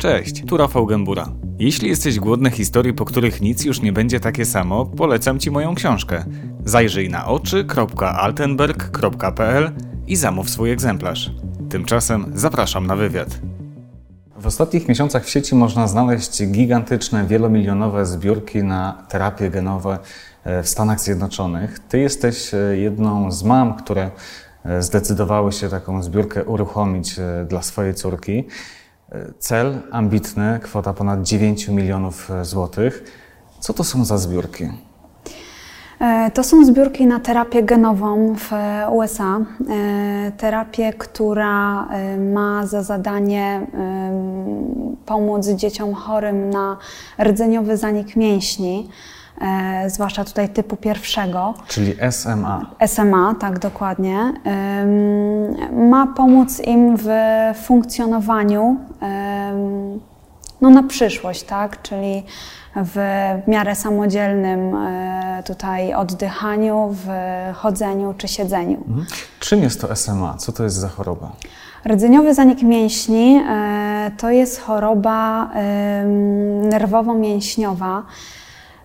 Cześć, 0.00 0.44
tu 0.46 0.56
Rafał 0.56 0.86
Gębura. 0.86 1.28
Jeśli 1.58 1.88
jesteś 1.88 2.18
głodny 2.18 2.50
historii, 2.50 2.94
po 2.94 3.04
których 3.04 3.40
nic 3.40 3.64
już 3.64 3.82
nie 3.82 3.92
będzie 3.92 4.20
takie 4.20 4.44
samo, 4.44 4.86
polecam 4.86 5.38
Ci 5.38 5.50
moją 5.50 5.74
książkę. 5.74 6.24
Zajrzyj 6.64 7.10
na 7.10 7.26
oczy.altenberg.pl 7.26 9.72
i 10.06 10.16
zamów 10.16 10.50
swój 10.50 10.70
egzemplarz. 10.70 11.30
Tymczasem 11.70 12.32
zapraszam 12.34 12.86
na 12.86 12.96
wywiad. 12.96 13.40
W 14.36 14.46
ostatnich 14.46 14.88
miesiącach 14.88 15.24
w 15.24 15.30
sieci 15.30 15.54
można 15.54 15.88
znaleźć 15.88 16.46
gigantyczne, 16.46 17.26
wielomilionowe 17.26 18.06
zbiórki 18.06 18.62
na 18.62 19.06
terapie 19.08 19.50
genowe 19.50 19.98
e, 20.44 20.62
w 20.62 20.68
Stanach 20.68 21.00
Zjednoczonych. 21.00 21.78
Ty 21.78 21.98
jesteś 21.98 22.54
e, 22.54 22.76
jedną 22.76 23.32
z 23.32 23.42
mam, 23.42 23.76
które 23.76 24.10
e, 24.64 24.82
zdecydowały 24.82 25.52
się 25.52 25.68
taką 25.68 26.02
zbiórkę 26.02 26.44
uruchomić 26.44 27.14
dla 27.48 27.62
swojej 27.62 27.94
córki. 27.94 28.44
Cel 29.38 29.80
ambitny, 29.90 30.60
kwota 30.62 30.92
ponad 30.92 31.22
9 31.22 31.68
milionów 31.68 32.30
złotych. 32.42 33.04
Co 33.60 33.72
to 33.72 33.84
są 33.84 34.04
za 34.04 34.18
zbiórki? 34.18 34.68
E, 36.00 36.30
to 36.30 36.44
są 36.44 36.64
zbiórki 36.64 37.06
na 37.06 37.20
terapię 37.20 37.62
genową 37.62 38.34
w 38.34 38.50
USA. 38.92 39.40
E, 39.70 40.32
terapię, 40.36 40.92
która 40.92 41.88
e, 41.88 42.16
ma 42.18 42.66
za 42.66 42.82
zadanie 42.82 43.66
pomóc 45.06 45.48
dzieciom 45.48 45.94
chorym 45.94 46.50
na 46.50 46.76
rdzeniowy 47.18 47.76
zanik 47.76 48.16
mięśni 48.16 48.88
zwłaszcza 49.86 50.24
tutaj 50.24 50.48
typu 50.48 50.76
pierwszego. 50.76 51.54
Czyli 51.68 51.94
SMA. 52.10 52.66
SMA, 52.86 53.34
tak 53.40 53.58
dokładnie. 53.58 54.32
Ma 55.72 56.06
pomóc 56.06 56.60
im 56.60 56.96
w 56.96 57.08
funkcjonowaniu 57.62 58.76
no, 60.60 60.70
na 60.70 60.82
przyszłość, 60.82 61.42
tak? 61.42 61.82
Czyli 61.82 62.22
w 62.76 62.98
miarę 63.46 63.74
samodzielnym 63.74 64.74
e, 64.76 65.42
tutaj 65.46 65.94
oddychaniu, 65.94 66.96
w 67.04 67.08
chodzeniu 67.54 68.14
czy 68.18 68.28
siedzeniu. 68.28 68.76
Mhm. 68.88 69.06
Czym 69.40 69.62
jest 69.62 69.80
to 69.80 69.96
SMA? 69.96 70.34
Co 70.38 70.52
to 70.52 70.64
jest 70.64 70.76
za 70.76 70.88
choroba? 70.88 71.32
Rdzeniowy 71.88 72.34
zanik 72.34 72.62
mięśni 72.62 73.42
e, 73.48 74.10
to 74.18 74.30
jest 74.30 74.60
choroba 74.60 75.50
nerwowo-mięśniowa. 76.62 78.02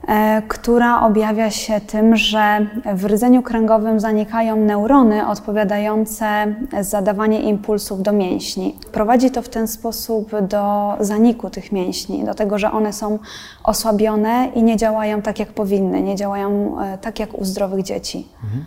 E, 0.07 0.41
która 0.47 1.01
objawia 1.01 1.51
się 1.51 1.81
tym, 1.81 2.15
że 2.15 2.67
w 2.93 3.05
rdzeniu 3.05 3.41
kręgowym 3.41 3.99
zanikają 3.99 4.55
neurony 4.55 5.27
odpowiadające 5.27 6.55
za 6.81 7.01
dawanie 7.01 7.41
impulsów 7.41 8.01
do 8.01 8.11
mięśni. 8.11 8.75
Prowadzi 8.91 9.31
to 9.31 9.41
w 9.41 9.49
ten 9.49 9.67
sposób 9.67 10.31
do 10.41 10.93
zaniku 10.99 11.49
tych 11.49 11.71
mięśni, 11.71 12.23
do 12.23 12.33
tego, 12.33 12.57
że 12.57 12.71
one 12.71 12.93
są 12.93 13.19
osłabione 13.63 14.47
i 14.55 14.63
nie 14.63 14.77
działają 14.77 15.21
tak, 15.21 15.39
jak 15.39 15.49
powinny, 15.49 16.01
nie 16.01 16.15
działają 16.15 16.81
e, 16.81 16.97
tak, 16.97 17.19
jak 17.19 17.39
u 17.39 17.45
zdrowych 17.45 17.83
dzieci. 17.83 18.27
Mhm. 18.43 18.65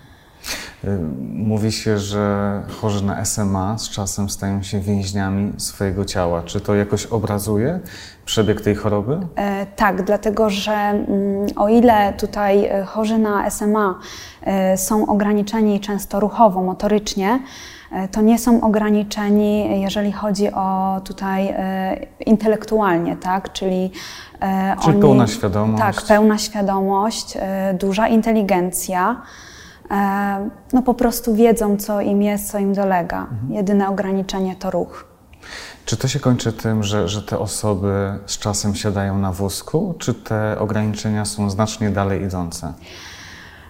Y, 0.84 0.98
mówi 1.32 1.72
się, 1.72 1.98
że 1.98 2.62
chorzy 2.80 3.04
na 3.04 3.24
SMA 3.24 3.78
z 3.78 3.88
czasem 3.88 4.30
stają 4.30 4.62
się 4.62 4.80
więźniami 4.80 5.52
swojego 5.56 6.04
ciała. 6.04 6.42
Czy 6.42 6.60
to 6.60 6.74
jakoś 6.74 7.06
obrazuje 7.06 7.80
przebieg 8.24 8.60
tej 8.60 8.74
choroby? 8.74 9.18
E, 9.36 9.66
tak, 9.66 10.02
dlatego 10.02 10.50
że 10.50 10.72
mm, 10.72 11.06
o 11.56 11.68
ile 11.68 12.12
tutaj 12.12 12.64
e, 12.64 12.84
chorzy 12.84 13.18
na 13.18 13.50
SMA 13.50 13.98
e, 14.42 14.76
są 14.76 15.06
ograniczeni 15.06 15.80
często 15.80 16.20
ruchowo, 16.20 16.62
motorycznie, 16.62 17.40
e, 17.92 18.08
to 18.08 18.20
nie 18.20 18.38
są 18.38 18.60
ograniczeni, 18.60 19.80
jeżeli 19.80 20.12
chodzi 20.12 20.52
o 20.52 21.00
tutaj 21.04 21.48
e, 21.48 21.96
intelektualnie, 22.26 23.16
tak? 23.16 23.52
Czyli, 23.52 23.90
e, 24.40 24.76
Czyli 24.80 24.92
oni, 24.92 25.00
pełna 25.00 25.26
świadomość. 25.26 25.82
Tak, 25.82 26.02
pełna 26.06 26.38
świadomość, 26.38 27.38
duża 27.78 28.08
inteligencja. 28.08 29.22
E, 29.90 30.50
no 30.72 30.82
po 30.82 30.94
prostu 30.94 31.34
wiedzą, 31.34 31.76
co 31.76 32.00
im 32.00 32.22
jest, 32.22 32.50
co 32.50 32.58
im 32.58 32.74
dolega. 32.74 33.20
Mhm. 33.20 33.52
Jedyne 33.52 33.88
ograniczenie 33.88 34.56
to 34.56 34.70
ruch. 34.70 35.04
Czy 35.84 35.96
to 35.96 36.08
się 36.08 36.20
kończy 36.20 36.52
tym, 36.52 36.82
że, 36.82 37.08
że 37.08 37.22
te 37.22 37.38
osoby 37.38 38.18
z 38.26 38.38
czasem 38.38 38.74
siadają 38.74 39.18
na 39.18 39.32
wózku, 39.32 39.94
czy 39.98 40.14
te 40.14 40.58
ograniczenia 40.58 41.24
są 41.24 41.50
znacznie 41.50 41.90
dalej 41.90 42.22
idące? 42.22 42.72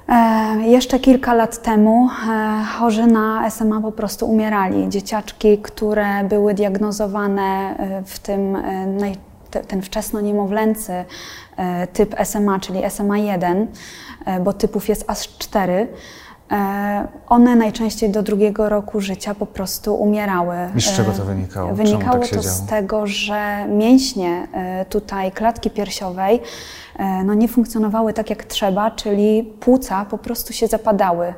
E, 0.08 0.56
jeszcze 0.66 0.98
kilka 0.98 1.34
lat 1.34 1.62
temu 1.62 2.08
e, 2.28 2.64
chorzy 2.78 3.06
na 3.06 3.50
SMA 3.50 3.80
po 3.80 3.92
prostu 3.92 4.30
umierali. 4.30 4.88
Dzieciaczki, 4.88 5.58
które 5.58 6.24
były 6.24 6.54
diagnozowane 6.54 7.76
e, 7.78 8.02
w 8.04 8.18
tym 8.18 8.56
e, 8.56 8.86
naj, 8.86 9.16
te, 9.50 9.60
ten 9.60 9.82
wczesno 9.82 10.20
niemowlęcy 10.20 11.04
e, 11.56 11.86
typ 11.86 12.14
SMA, 12.24 12.60
czyli 12.60 12.80
SMA1, 12.80 13.66
E, 14.28 14.40
bo 14.40 14.52
typów 14.52 14.88
jest 14.88 15.04
aż 15.10 15.28
cztery. 15.38 15.88
E, 16.50 17.08
one 17.28 17.56
najczęściej 17.56 18.10
do 18.10 18.22
drugiego 18.22 18.68
roku 18.68 19.00
życia 19.00 19.34
po 19.34 19.46
prostu 19.46 19.94
umierały. 19.94 20.56
I 20.76 20.80
z 20.80 20.92
czego 20.92 21.12
to 21.12 21.24
wynikało? 21.24 21.74
Wynikało 21.74 22.18
tak 22.18 22.30
to 22.30 22.42
z 22.42 22.66
tego, 22.66 23.06
że 23.06 23.66
mięśnie 23.68 24.48
tutaj 24.88 25.32
klatki 25.32 25.70
piersiowej 25.70 26.40
no 27.24 27.34
nie 27.34 27.48
funkcjonowały 27.48 28.12
tak 28.12 28.30
jak 28.30 28.44
trzeba, 28.44 28.90
czyli 28.90 29.52
płuca 29.60 30.04
po 30.04 30.18
prostu 30.18 30.52
się 30.52 30.66
zapadały, 30.66 31.34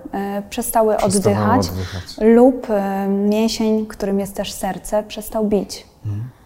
przestały 0.51 0.97
oddychać, 0.97 1.69
oddychać, 1.69 2.05
lub 2.21 2.67
mięsień, 3.09 3.87
którym 3.87 4.21
jest 4.21 4.35
też 4.35 4.53
serce, 4.53 5.03
przestał 5.03 5.47
bić. 5.47 5.87
Mhm. 6.07 6.40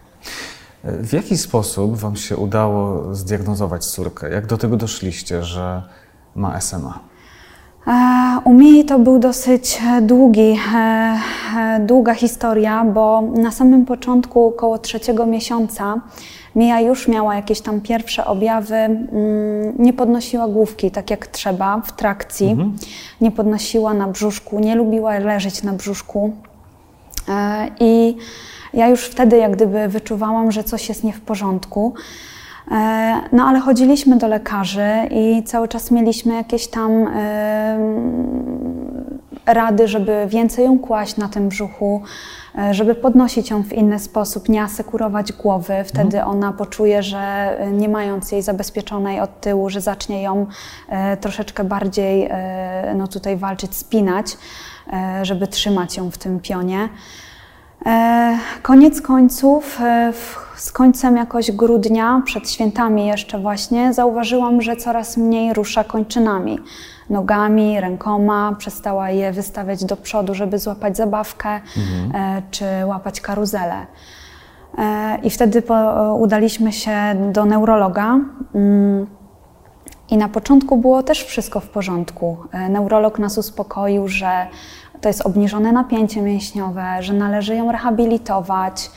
W 0.84 1.12
jaki 1.12 1.38
sposób 1.38 1.96
Wam 1.96 2.16
się 2.16 2.36
udało 2.36 3.14
zdiagnozować 3.14 3.84
córkę? 3.84 4.30
Jak 4.30 4.46
do 4.46 4.58
tego 4.58 4.76
doszliście, 4.76 5.42
że 5.42 5.82
ma 6.34 6.60
SMA? 6.60 6.98
E, 7.86 8.40
u 8.44 8.52
mnie 8.52 8.84
to 8.84 8.98
był 8.98 9.18
dosyć 9.18 9.78
długi, 10.02 10.58
e, 10.74 11.18
e, 11.56 11.80
długa 11.80 12.14
historia, 12.14 12.84
bo 12.84 13.22
na 13.22 13.50
samym 13.50 13.84
początku, 13.84 14.46
około 14.46 14.78
trzeciego 14.78 15.26
miesiąca, 15.26 16.00
Mija 16.56 16.80
już 16.80 17.08
miała 17.08 17.34
jakieś 17.34 17.60
tam 17.60 17.80
pierwsze 17.80 18.24
objawy, 18.24 18.74
mm, 18.74 19.04
nie 19.78 19.92
podnosiła 19.92 20.48
główki 20.48 20.90
tak 20.90 21.10
jak 21.10 21.26
trzeba 21.26 21.80
w 21.80 21.92
trakcji, 21.92 22.50
mhm. 22.50 22.76
nie 23.20 23.30
podnosiła 23.30 23.94
na 23.94 24.08
brzuszku, 24.08 24.60
nie 24.60 24.74
lubiła 24.74 25.18
leżeć 25.18 25.62
na 25.62 25.72
brzuszku. 25.72 26.32
I 27.80 28.16
ja 28.74 28.88
już 28.88 29.04
wtedy 29.04 29.36
jak 29.36 29.52
gdyby 29.52 29.88
wyczuwałam, 29.88 30.52
że 30.52 30.64
coś 30.64 30.88
jest 30.88 31.04
nie 31.04 31.12
w 31.12 31.20
porządku. 31.20 31.94
E, 32.70 33.20
no 33.32 33.44
ale 33.44 33.60
chodziliśmy 33.60 34.16
do 34.16 34.28
lekarzy 34.28 34.90
i 35.10 35.42
cały 35.42 35.68
czas 35.68 35.90
mieliśmy 35.90 36.34
jakieś 36.34 36.66
tam 36.66 37.08
rady, 39.46 39.88
żeby 39.88 40.26
więcej 40.28 40.64
ją 40.64 40.78
kłaść 40.78 41.16
na 41.16 41.28
tym 41.28 41.48
brzuchu, 41.48 42.02
e, 42.58 42.74
żeby 42.74 42.94
podnosić 42.94 43.50
ją 43.50 43.62
w 43.62 43.72
inny 43.72 43.98
sposób, 43.98 44.48
nie 44.48 44.62
asekurować 44.62 45.32
głowy. 45.32 45.74
Wtedy 45.86 46.18
mhm. 46.18 46.28
ona 46.28 46.52
poczuje, 46.52 47.02
że 47.02 47.18
e, 47.18 47.70
nie 47.70 47.88
mając 47.88 48.32
jej 48.32 48.42
zabezpieczonej 48.42 49.20
od 49.20 49.40
tyłu, 49.40 49.70
że 49.70 49.80
zacznie 49.80 50.22
ją 50.22 50.46
troszeczkę 51.20 51.64
bardziej 51.64 52.30
no 52.94 53.08
tutaj 53.08 53.36
walczyć, 53.36 53.76
spinać, 53.76 54.36
żeby 55.22 55.46
trzymać 55.46 55.96
ją 55.96 56.10
w 56.10 56.18
tym 56.18 56.40
pionie. 56.40 56.88
Koniec 58.62 59.02
końców, 59.02 59.78
z 60.56 60.72
końcem 60.72 61.16
jakoś 61.16 61.50
grudnia, 61.52 62.22
przed 62.24 62.50
świętami 62.50 63.06
jeszcze 63.06 63.38
właśnie, 63.38 63.92
zauważyłam, 63.92 64.62
że 64.62 64.76
coraz 64.76 65.16
mniej 65.16 65.54
rusza 65.54 65.84
kończynami. 65.84 66.58
Nogami, 67.10 67.80
rękoma, 67.80 68.54
przestała 68.58 69.10
je 69.10 69.32
wystawiać 69.32 69.84
do 69.84 69.96
przodu, 69.96 70.34
żeby 70.34 70.58
złapać 70.58 70.96
zabawkę 70.96 71.60
mhm. 71.76 72.42
czy 72.50 72.64
łapać 72.86 73.20
karuzelę. 73.20 73.86
E, 74.78 75.18
I 75.22 75.30
wtedy 75.30 75.62
udaliśmy 76.18 76.72
się 76.72 76.92
do 77.32 77.44
neurologa. 77.44 78.20
I 80.10 80.16
na 80.16 80.28
początku 80.28 80.76
było 80.76 81.02
też 81.02 81.24
wszystko 81.24 81.60
w 81.60 81.68
porządku. 81.68 82.36
E, 82.52 82.68
neurolog 82.68 83.18
nas 83.18 83.38
uspokoił, 83.38 84.08
że 84.08 84.46
to 85.00 85.08
jest 85.08 85.26
obniżone 85.26 85.72
napięcie 85.72 86.22
mięśniowe, 86.22 86.84
że 87.00 87.12
należy 87.12 87.54
ją 87.56 87.72
rehabilitować. 87.72 88.90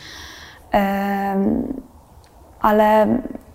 Ale 2.62 3.08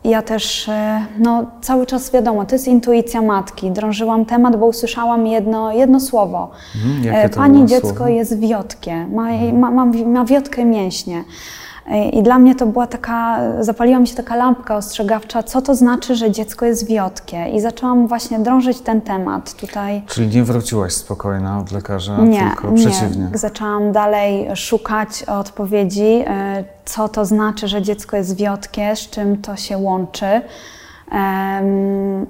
ja 0.04 0.22
też, 0.22 0.68
e, 0.68 1.06
no 1.18 1.46
cały 1.60 1.86
czas 1.86 2.12
wiadomo, 2.12 2.44
to 2.44 2.54
jest 2.54 2.68
intuicja 2.68 3.22
matki. 3.22 3.70
Drążyłam 3.70 4.24
temat, 4.24 4.56
bo 4.56 4.66
usłyszałam 4.66 5.26
jedno, 5.26 5.72
jedno 5.72 6.00
słowo. 6.00 6.50
Mhm, 6.84 7.30
Pani 7.30 7.66
dziecko 7.66 7.88
słowo? 7.88 8.08
jest 8.08 8.40
wiotkie, 8.40 9.06
ma, 9.06 9.30
mhm. 9.30 9.58
ma, 9.58 9.70
ma, 9.70 9.86
ma 10.06 10.24
wiotkę 10.24 10.64
mięśnie. 10.64 11.24
I 12.12 12.22
dla 12.22 12.38
mnie 12.38 12.54
to 12.54 12.66
była 12.66 12.86
taka, 12.86 13.38
zapaliła 13.60 13.98
mi 13.98 14.06
się 14.06 14.14
taka 14.14 14.36
lampka 14.36 14.76
ostrzegawcza, 14.76 15.42
co 15.42 15.62
to 15.62 15.74
znaczy, 15.74 16.16
że 16.16 16.30
dziecko 16.30 16.66
jest 16.66 16.86
wiotkie. 16.86 17.48
I 17.48 17.60
zaczęłam 17.60 18.06
właśnie 18.06 18.38
drążyć 18.38 18.80
ten 18.80 19.00
temat 19.00 19.54
tutaj. 19.54 20.02
Czyli 20.06 20.36
nie 20.36 20.44
wróciłaś 20.44 20.92
spokojna 20.92 21.58
od 21.58 21.72
lekarza, 21.72 22.16
Nie, 22.16 22.50
tylko 22.50 22.70
nie. 22.70 22.76
przeciwnie. 22.86 23.28
Zaczęłam 23.34 23.92
dalej 23.92 24.48
szukać 24.56 25.22
odpowiedzi, 25.22 26.24
e, 26.26 26.64
co 26.84 27.08
to 27.08 27.24
znaczy, 27.24 27.68
że 27.68 27.82
dziecko 27.82 28.16
jest 28.16 28.36
wiotkie, 28.36 28.96
z 28.96 29.10
czym 29.10 29.42
to 29.42 29.56
się 29.56 29.78
łączy. 29.78 30.40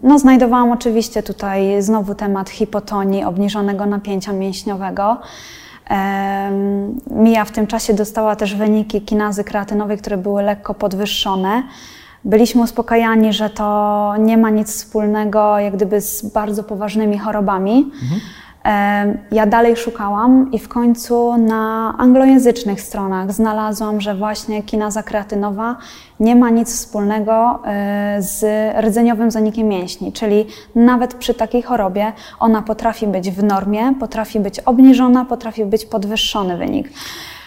No, 0.03 0.19
znajdowałam 0.19 0.73
oczywiście 0.73 1.23
tutaj 1.23 1.83
znowu 1.83 2.15
temat 2.15 2.51
hipotonii, 2.51 3.25
obniżonego 3.25 3.87
napięcia 3.87 4.33
mięśniowego. 4.33 5.17
Mija 7.11 7.45
w 7.45 7.51
tym 7.51 7.67
czasie 7.67 7.95
dostała 7.95 8.37
też 8.37 8.55
wyniki 8.55 9.03
kinazy 9.03 9.45
kreatynowej, 9.45 9.99
które 9.99 10.17
były 10.17 10.43
lekko 10.43 10.75
podwyższone. 10.75 11.63
Byliśmy 12.25 12.63
uspokajani, 12.63 13.33
że 13.33 13.51
to 13.51 14.15
nie 14.19 14.39
ma 14.39 14.51
nic 14.51 14.69
wspólnego 14.69 15.59
jak 15.59 15.77
gdyby 15.77 16.01
z 16.01 16.27
bardzo 16.27 16.65
poważnymi 16.65 17.19
chorobami. 17.19 17.73
Em, 17.73 18.21
Ja 19.33 19.47
dalej 19.47 19.77
szukałam 19.77 20.53
i 20.53 20.59
w 20.59 20.69
końcu 20.69 21.37
na 21.37 21.95
anglojęzycznych 21.99 22.81
stronach 22.81 23.33
znalazłam, 23.33 24.01
że 24.01 24.15
właśnie 24.15 24.63
kinaza 24.63 25.03
kreatynowa 25.03 25.77
nie 26.21 26.37
ma 26.37 26.51
nic 26.51 26.75
wspólnego 26.75 27.63
e, 27.65 28.17
z 28.23 28.45
rdzeniowym 28.85 29.31
zanikiem 29.31 29.69
mięśni, 29.69 30.13
czyli 30.13 30.47
nawet 30.75 31.15
przy 31.15 31.35
takiej 31.35 31.63
chorobie 31.63 32.13
ona 32.41 32.63
potrafi 32.63 33.07
być 33.07 33.31
w 33.31 33.43
normie, 33.43 33.95
potrafi 34.01 34.41
być 34.41 34.61
obniżona, 34.61 35.25
potrafi 35.25 35.65
być 35.65 35.85
podwyższony 35.85 36.57
wynik. 36.57 36.89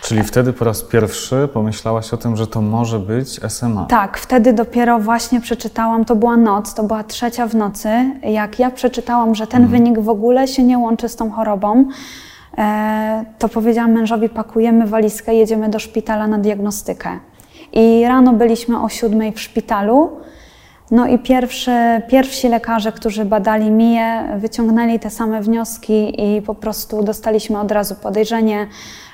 Czyli 0.05 0.23
wtedy 0.23 0.53
po 0.53 0.65
raz 0.65 0.81
pierwszy 0.81 1.49
pomyślałaś 1.53 2.13
o 2.13 2.17
tym, 2.17 2.35
że 2.35 2.47
to 2.47 2.61
może 2.61 2.99
być 2.99 3.39
SMA. 3.49 3.85
Tak, 3.85 4.17
wtedy 4.17 4.53
dopiero 4.53 4.99
właśnie 4.99 5.41
przeczytałam, 5.41 6.05
to 6.05 6.15
była 6.15 6.37
noc, 6.37 6.73
to 6.73 6.83
była 6.83 7.03
trzecia 7.03 7.47
w 7.47 7.55
nocy, 7.55 7.89
jak 8.23 8.59
ja 8.59 8.71
przeczytałam, 8.71 9.35
że 9.35 9.47
ten 9.47 9.67
wynik 9.67 9.99
w 9.99 10.09
ogóle 10.09 10.47
się 10.47 10.63
nie 10.63 10.77
łączy 10.77 11.09
z 11.09 11.15
tą 11.15 11.31
chorobą, 11.31 11.85
e, 12.57 13.25
to 13.39 13.49
powiedziałam 13.49 13.91
mężowi, 13.91 14.29
pakujemy 14.29 14.87
walizkę, 14.87 15.35
jedziemy 15.35 15.69
do 15.69 15.79
szpitala 15.79 16.27
na 16.27 16.37
diagnostykę. 16.37 17.09
I 17.73 18.05
rano 18.07 18.33
byliśmy 18.33 18.81
o 18.81 18.89
siódmej 18.89 19.31
w 19.31 19.41
szpitalu, 19.41 20.09
no 20.91 21.07
i 21.07 21.19
pierwszy, 21.19 21.71
pierwsi 22.07 22.49
lekarze, 22.49 22.91
którzy 22.91 23.25
badali 23.25 23.71
Miję, 23.71 24.23
wyciągnęli 24.37 24.99
te 24.99 25.09
same 25.09 25.41
wnioski 25.41 26.21
i 26.23 26.41
po 26.41 26.55
prostu 26.55 27.03
dostaliśmy 27.03 27.59
od 27.59 27.71
razu 27.71 27.95
podejrzenie 27.95 28.67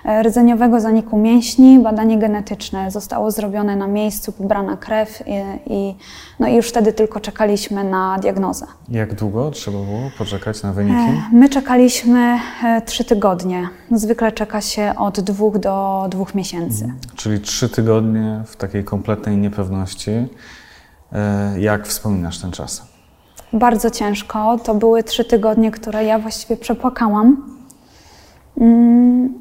e, 0.06 0.24
rdzeniowego 0.24 0.80
zaniku 0.80 1.18
mięśni, 1.18 1.80
badanie 1.80 2.18
genetyczne 2.20 2.92
zostało 2.92 3.32
zrobione 3.32 3.76
na 3.76 3.88
miejscu, 3.88 4.32
pobrana 4.32 4.78
krew 4.78 5.24
i, 5.28 5.32
i, 5.74 5.96
no 6.40 6.48
i 6.48 6.56
już 6.56 6.70
wtedy 6.70 6.94
tylko 6.94 7.20
czekaliśmy 7.20 7.84
na 7.84 8.18
diagnozę. 8.20 8.66
Jak 8.90 9.16
długo 9.16 9.52
trzeba 9.52 9.78
było 9.78 10.12
poczekać 10.18 10.64
na 10.64 10.74
wyniki? 10.74 10.98
E, 10.98 11.22
My 11.34 11.50
czekaliśmy 11.50 12.40
e, 12.64 12.82
trzy 12.86 13.06
tygodnie. 13.06 13.70
Zwykle 13.92 14.32
czeka 14.32 14.62
się 14.62 14.94
od 14.98 15.20
dwóch 15.20 15.58
do 15.58 16.06
dwóch 16.10 16.36
miesięcy. 16.36 16.94
Czyli 17.16 17.40
trzy 17.40 17.70
tygodnie 17.70 18.42
w 18.46 18.56
takiej 18.56 18.84
kompletnej 18.84 19.38
niepewności. 19.38 20.12
E, 21.14 21.60
Jak 21.60 21.88
wspominasz 21.88 22.40
ten 22.40 22.52
czas? 22.52 22.86
Bardzo 23.54 23.90
ciężko. 23.90 24.58
To 24.64 24.76
były 24.76 25.04
trzy 25.04 25.26
tygodnie, 25.26 25.72
które 25.72 26.04
ja 26.06 26.20
właściwie 26.20 26.58
przepłakałam. 26.58 27.38
Mm, 28.58 29.34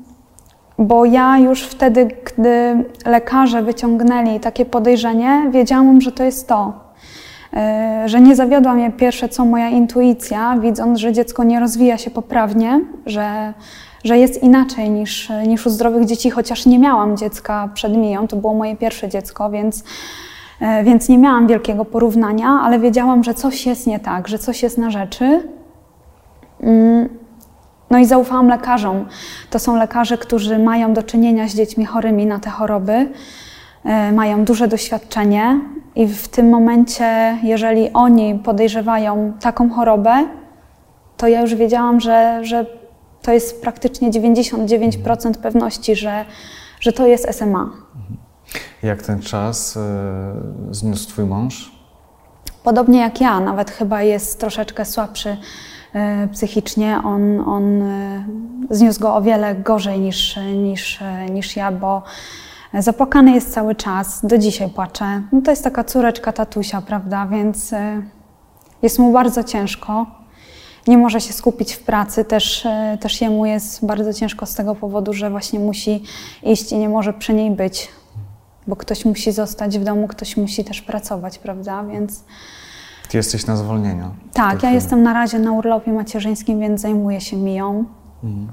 Bo 0.79 1.05
ja 1.05 1.39
już 1.39 1.63
wtedy, 1.63 2.09
gdy 2.25 2.85
lekarze 3.07 3.63
wyciągnęli 3.63 4.41
takie 4.41 4.65
podejrzenie, 4.67 5.49
wiedziałam, 5.51 6.01
że 6.01 6.13
to 6.13 6.25
jest 6.25 6.49
to. 6.49 6.73
E, 7.55 8.03
Że 8.07 8.21
nie 8.21 8.37
zawiodła 8.37 8.75
mnie 8.75 8.91
pierwsze 8.93 9.29
co 9.29 9.45
moja 9.45 9.69
intuicja, 9.69 10.57
widząc, 10.59 10.99
że 10.99 11.13
dziecko 11.13 11.45
nie 11.45 11.61
rozwija 11.61 11.99
się 11.99 12.11
poprawnie, 12.11 12.81
że, 13.07 13.55
że 14.05 14.19
jest 14.19 14.43
inaczej 14.43 14.91
niż, 14.91 15.29
niż 15.47 15.67
u 15.67 15.71
zdrowych 15.71 16.05
dzieci, 16.07 16.31
chociaż 16.31 16.67
nie 16.67 16.79
miałam 16.79 17.17
dziecka 17.17 17.69
przed 17.75 17.97
Miją, 17.97 18.29
to 18.29 18.37
było 18.37 18.55
moje 18.55 18.77
pierwsze 18.77 19.09
dziecko, 19.09 19.51
więc 19.51 19.85
Więc 20.85 21.09
nie 21.09 21.19
miałam 21.19 21.47
wielkiego 21.47 21.85
porównania, 21.85 22.49
ale 22.63 22.79
wiedziałam, 22.79 23.25
że 23.25 23.35
coś 23.35 23.67
jest 23.67 23.87
nie 23.87 24.01
tak, 24.01 24.29
że 24.29 24.39
coś 24.39 24.63
jest 24.63 24.79
na 24.79 24.91
rzeczy. 24.91 25.49
Mm, 26.61 27.09
No 27.91 27.99
i 27.99 28.07
zaufałam 28.07 28.49
lekarzom. 28.49 29.07
To 29.51 29.59
są 29.59 29.77
lekarze, 29.77 30.19
którzy 30.19 30.59
mają 30.59 30.93
do 30.95 31.03
czynienia 31.03 31.49
z 31.49 31.55
dziećmi 31.55 31.85
chorymi 31.85 32.27
na 32.27 32.39
te 32.39 32.51
choroby, 32.51 33.09
e, 33.85 34.13
mają 34.13 34.45
duże 34.45 34.69
doświadczenie 34.69 35.61
i 35.95 36.07
w 36.07 36.29
tym 36.29 36.51
momencie, 36.51 37.39
jeżeli 37.43 37.93
oni 37.93 38.35
podejrzewają 38.35 39.33
taką 39.41 39.71
chorobę, 39.71 40.25
to 41.17 41.29
ja 41.29 41.41
już 41.41 41.55
wiedziałam, 41.55 42.01
że, 42.01 42.41
że 42.43 42.67
to 43.23 43.33
jest 43.33 43.63
praktycznie 43.63 44.11
99% 44.11 45.35
pewności, 45.35 45.97
że, 45.97 46.25
że 46.81 46.93
to 46.93 47.07
jest 47.07 47.29
SMA. 47.35 47.71
Jak 48.83 49.03
ten 49.03 49.23
czas 49.23 49.77
e, 49.77 50.35
zniósł 50.71 51.09
Twój 51.09 51.25
mąż? 51.25 51.81
Podobnie 52.65 53.01
jak 53.01 53.21
ja, 53.21 53.41
nawet 53.41 53.71
chyba 53.71 54.03
jest 54.03 54.41
troszeczkę 54.41 54.85
słabszy 54.85 55.37
e, 55.95 56.29
psychicznie. 56.29 57.01
On, 57.05 57.41
on 57.41 57.83
e, 57.83 58.25
zniósł 58.71 59.01
go 59.01 59.15
o 59.15 59.23
wiele 59.23 59.55
gorzej 59.55 60.01
niż, 60.01 60.39
niż, 60.55 61.03
e, 61.03 61.27
niż 61.31 61.57
ja, 61.57 61.73
bo 61.73 62.03
zapłakany 62.79 63.33
jest 63.33 63.55
cały 63.55 63.75
czas, 63.75 64.27
do 64.27 64.39
dzisiaj 64.39 64.71
płacze. 64.71 65.23
No 65.33 65.43
to 65.43 65.51
jest 65.51 65.65
taka 65.65 65.85
córeczka 65.85 66.33
tatusia, 66.33 66.81
prawda, 66.81 67.27
więc 67.27 67.73
e, 67.73 68.03
jest 68.83 68.99
mu 68.99 69.13
bardzo 69.13 69.45
ciężko. 69.45 70.07
Nie 70.87 70.99
może 70.99 71.21
się 71.21 71.33
skupić 71.33 71.73
w 71.73 71.83
pracy, 71.83 72.25
też, 72.25 72.67
też 73.01 73.21
jemu 73.21 73.47
jest 73.47 73.87
bardzo 73.87 74.13
ciężko 74.13 74.47
z 74.47 74.55
tego 74.55 74.75
powodu, 74.75 75.13
że 75.13 75.31
właśnie 75.31 75.59
musi 75.59 76.03
iść 76.43 76.73
i 76.73 76.79
nie 76.79 76.89
może 76.89 77.13
przy 77.13 77.35
niej 77.35 77.51
być, 77.51 77.89
bo 78.71 78.77
ktoś 78.77 79.05
musi 79.05 79.33
zostać 79.33 79.79
w 79.79 79.85
domu, 79.85 80.09
ktoś 80.09 80.37
musi 80.37 80.65
też 80.65 80.83
pracować, 80.83 81.39
prawda, 81.39 81.85
więc... 81.85 82.25
Ty 83.09 83.17
jesteś 83.17 83.47
na 83.47 83.57
zwolnieniu. 83.57 84.11
Tak, 84.33 84.53
ja 84.53 84.59
chwili. 84.59 84.75
jestem 84.75 85.03
na 85.03 85.13
razie 85.13 85.39
na 85.39 85.53
urlopie 85.53 85.93
macierzyńskim, 85.93 86.61
więc 86.61 86.81
zajmuję 86.81 87.21
się 87.21 87.37
Miją. 87.37 87.85
Mhm. 88.25 88.49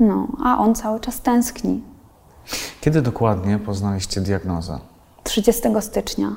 No, 0.00 0.28
a 0.44 0.58
on 0.58 0.74
cały 0.74 1.00
czas 1.00 1.20
tęskni. 1.20 1.82
Kiedy 2.80 3.02
dokładnie 3.02 3.58
poznaliście 3.58 4.20
diagnozę? 4.20 4.78
30 5.24 5.62
stycznia. 5.80 6.28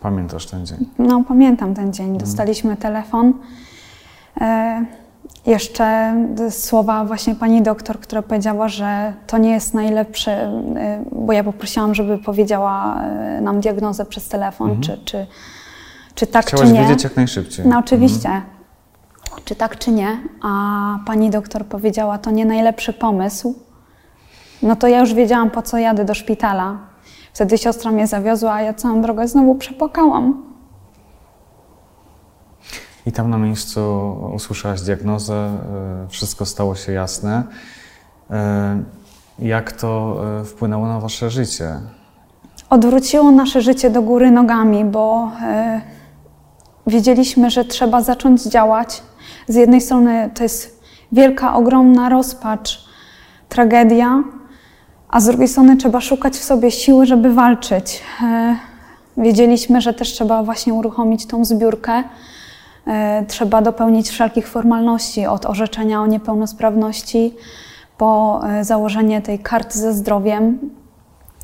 Pamiętasz 0.00 0.46
ten 0.46 0.66
dzień? 0.66 0.78
No, 0.98 1.24
pamiętam 1.28 1.74
ten 1.74 1.92
dzień. 1.92 2.18
Dostaliśmy 2.18 2.76
telefon. 2.76 3.32
E, 4.40 4.84
jeszcze 5.46 6.14
słowa 6.50 7.04
właśnie 7.04 7.34
pani 7.34 7.62
doktor, 7.62 8.00
która 8.00 8.22
powiedziała, 8.22 8.68
że 8.68 9.12
to 9.26 9.38
nie 9.38 9.50
jest 9.50 9.74
najlepszy, 9.74 10.30
e, 10.30 11.04
bo 11.12 11.32
ja 11.32 11.44
poprosiłam, 11.44 11.94
żeby 11.94 12.18
powiedziała 12.18 13.02
e, 13.02 13.40
nam 13.40 13.60
diagnozę 13.60 14.04
przez 14.04 14.28
telefon, 14.28 14.80
czy, 14.80 14.98
czy, 15.04 15.26
czy 16.14 16.26
tak, 16.26 16.46
Chciałaś 16.46 16.66
czy 16.68 16.72
nie. 16.72 16.80
wiedzieć 16.80 17.04
jak 17.04 17.16
najszybciej. 17.16 17.66
No 17.66 17.78
oczywiście. 17.78 18.42
Czy 19.44 19.54
tak, 19.54 19.78
czy 19.78 19.90
nie? 19.90 20.20
A 20.42 20.48
pani 21.06 21.30
doktor 21.30 21.66
powiedziała, 21.66 22.18
to 22.18 22.30
nie 22.30 22.44
najlepszy 22.44 22.92
pomysł. 22.92 23.54
No 24.62 24.76
to 24.76 24.88
ja 24.88 25.00
już 25.00 25.14
wiedziałam, 25.14 25.50
po 25.50 25.62
co 25.62 25.78
jadę 25.78 26.04
do 26.04 26.14
szpitala. 26.14 26.78
Wtedy 27.32 27.58
siostra 27.58 27.92
mnie 27.92 28.06
zawiozła, 28.06 28.52
a 28.52 28.62
ja 28.62 28.74
całą 28.74 29.02
drogę 29.02 29.28
znowu 29.28 29.54
przepłakałam. 29.54 30.42
I 33.06 33.12
tam 33.12 33.30
na 33.30 33.38
miejscu 33.38 33.80
usłyszałaś 34.34 34.80
diagnozę, 34.80 35.34
e, 35.34 36.08
wszystko 36.08 36.46
stało 36.46 36.74
się 36.74 36.92
jasne. 36.92 37.42
E, 38.30 38.82
Jak 39.38 39.72
to 39.72 40.20
e, 40.40 40.44
wpłynęło 40.44 40.86
na 40.88 41.00
Wasze 41.00 41.30
życie? 41.30 41.80
Odwróciło 42.70 43.30
nasze 43.30 43.60
życie 43.62 43.90
do 43.90 44.02
góry 44.02 44.30
nogami, 44.30 44.84
bo 44.84 45.30
wiedzieliśmy, 46.86 47.50
że 47.50 47.64
trzeba 47.64 48.02
zacząć 48.02 48.42
działać. 48.42 49.02
Z 49.48 49.54
jednej 49.54 49.80
strony 49.80 50.30
to 50.34 50.42
jest 50.42 50.82
wielka, 51.12 51.54
ogromna 51.54 52.08
rozpacz, 52.08 52.84
tragedia, 53.48 54.22
a 55.08 55.20
z 55.20 55.26
drugiej 55.26 55.48
strony 55.48 55.76
trzeba 55.76 56.00
szukać 56.00 56.34
w 56.34 56.44
sobie 56.44 56.70
siły, 56.70 57.06
żeby 57.06 57.34
walczyć. 57.34 58.02
Wiedzieliśmy, 59.16 59.80
że 59.80 59.94
też 59.94 60.12
trzeba 60.12 60.42
właśnie 60.42 60.74
uruchomić 60.74 61.26
tą 61.26 61.44
zbiórkę. 61.44 62.04
E, 62.86 63.24
trzeba 63.28 63.62
dopełnić 63.62 64.08
wszelkich 64.08 64.48
formalności 64.48 65.26
od 65.26 65.46
orzeczenia 65.46 66.02
o 66.02 66.06
niepełnosprawności 66.06 67.34
po 67.98 68.40
e, 68.48 68.64
założenie 68.64 69.22
tej 69.22 69.38
karty 69.38 69.78
ze 69.78 69.92
zdrowiem. 69.92 70.58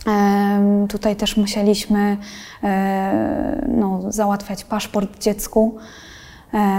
Em, 0.07 0.89
Tutaj 0.89 1.17
też 1.17 1.37
musieliśmy 1.37 2.17
e, 2.65 3.67
no, 3.69 4.01
załatwiać 4.09 4.65
paszport 4.65 5.19
dziecku, 5.19 5.77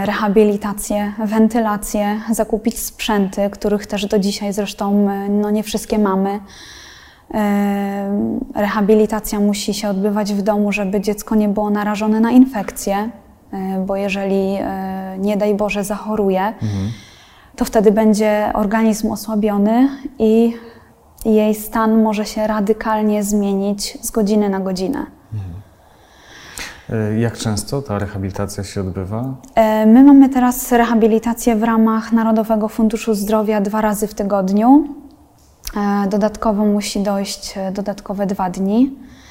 rehabilitację, 0.06 1.14
wentylację, 1.26 2.22
zakupić 2.32 2.80
sprzęty, 2.80 3.50
których 3.50 3.88
też 3.88 4.06
do 4.06 4.20
dzisiaj 4.20 4.54
zresztą 4.54 5.10
no, 5.30 5.52
nie 5.52 5.64
wszystkie 5.64 6.00
mamy. 6.00 6.40
Rehabilitacja 8.56 9.40
musi 9.40 9.74
się 9.74 9.90
odbywać 9.90 10.34
w 10.34 10.42
domu, 10.42 10.72
żeby 10.72 11.02
dziecko 11.02 11.36
nie 11.36 11.50
było 11.50 11.70
narażone 11.70 12.20
na 12.20 12.32
infekcje, 12.32 13.10
bo 13.86 13.96
jeżeli 13.96 14.58
nie 15.20 15.38
daj 15.38 15.56
Boże 15.56 15.84
zachoruje, 15.84 16.42
mhm. 16.42 16.92
to 17.56 17.66
wtedy 17.66 17.92
będzie 17.92 18.52
organizm 18.54 19.12
osłabiony 19.12 19.90
i 20.20 20.54
jej 21.26 21.56
stan 21.56 22.02
może 22.04 22.26
się 22.26 22.48
radykalnie 22.48 23.24
zmienić 23.24 23.98
z 24.02 24.12
godziny 24.12 24.50
na 24.50 24.60
godzinę. 24.60 25.06
Mhm. 25.34 25.64
Jak 27.20 27.38
często 27.38 27.82
ta 27.82 28.00
rehabilitacja 28.00 28.64
się 28.64 28.82
odbywa? 28.82 29.36
My 29.86 30.04
mamy 30.04 30.30
teraz 30.30 30.72
rehabilitację 30.72 31.56
w 31.56 31.64
ramach 31.64 32.12
Narodowego 32.12 32.68
Funduszu 32.68 33.14
Zdrowia 33.14 33.62
dwa 33.62 33.82
razy 33.82 34.08
w 34.08 34.14
tygodniu. 34.14 34.88
E, 35.78 36.08
dodatkowo 36.10 36.66
musi 36.66 37.04
dojść 37.04 37.54
e, 37.58 37.72
dodatkowe 37.72 38.26
dwa 38.26 38.50
dni 38.50 38.86
e, 38.86 39.23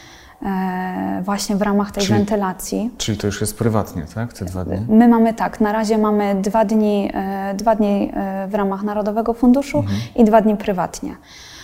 właśnie 1.22 1.56
w 1.56 1.62
ramach 1.62 1.90
tej 1.90 2.02
czyli, 2.04 2.18
wentylacji. 2.18 2.90
Czyli 2.98 3.18
to 3.18 3.26
już 3.26 3.40
jest 3.40 3.58
prywatnie, 3.58 4.06
tak? 4.14 4.32
Te 4.32 4.44
dwa 4.44 4.64
dni? 4.64 4.76
My 4.88 5.08
mamy 5.08 5.34
tak, 5.34 5.60
na 5.60 5.72
razie 5.72 5.98
mamy 5.98 6.34
dwa 6.34 6.64
dni, 6.64 7.10
dwa 7.54 7.74
dni 7.74 8.12
w 8.48 8.54
ramach 8.54 8.82
Narodowego 8.82 9.34
Funduszu 9.34 9.78
mhm. 9.78 9.98
i 10.16 10.24
dwa 10.24 10.40
dni 10.40 10.56
prywatnie. 10.56 11.16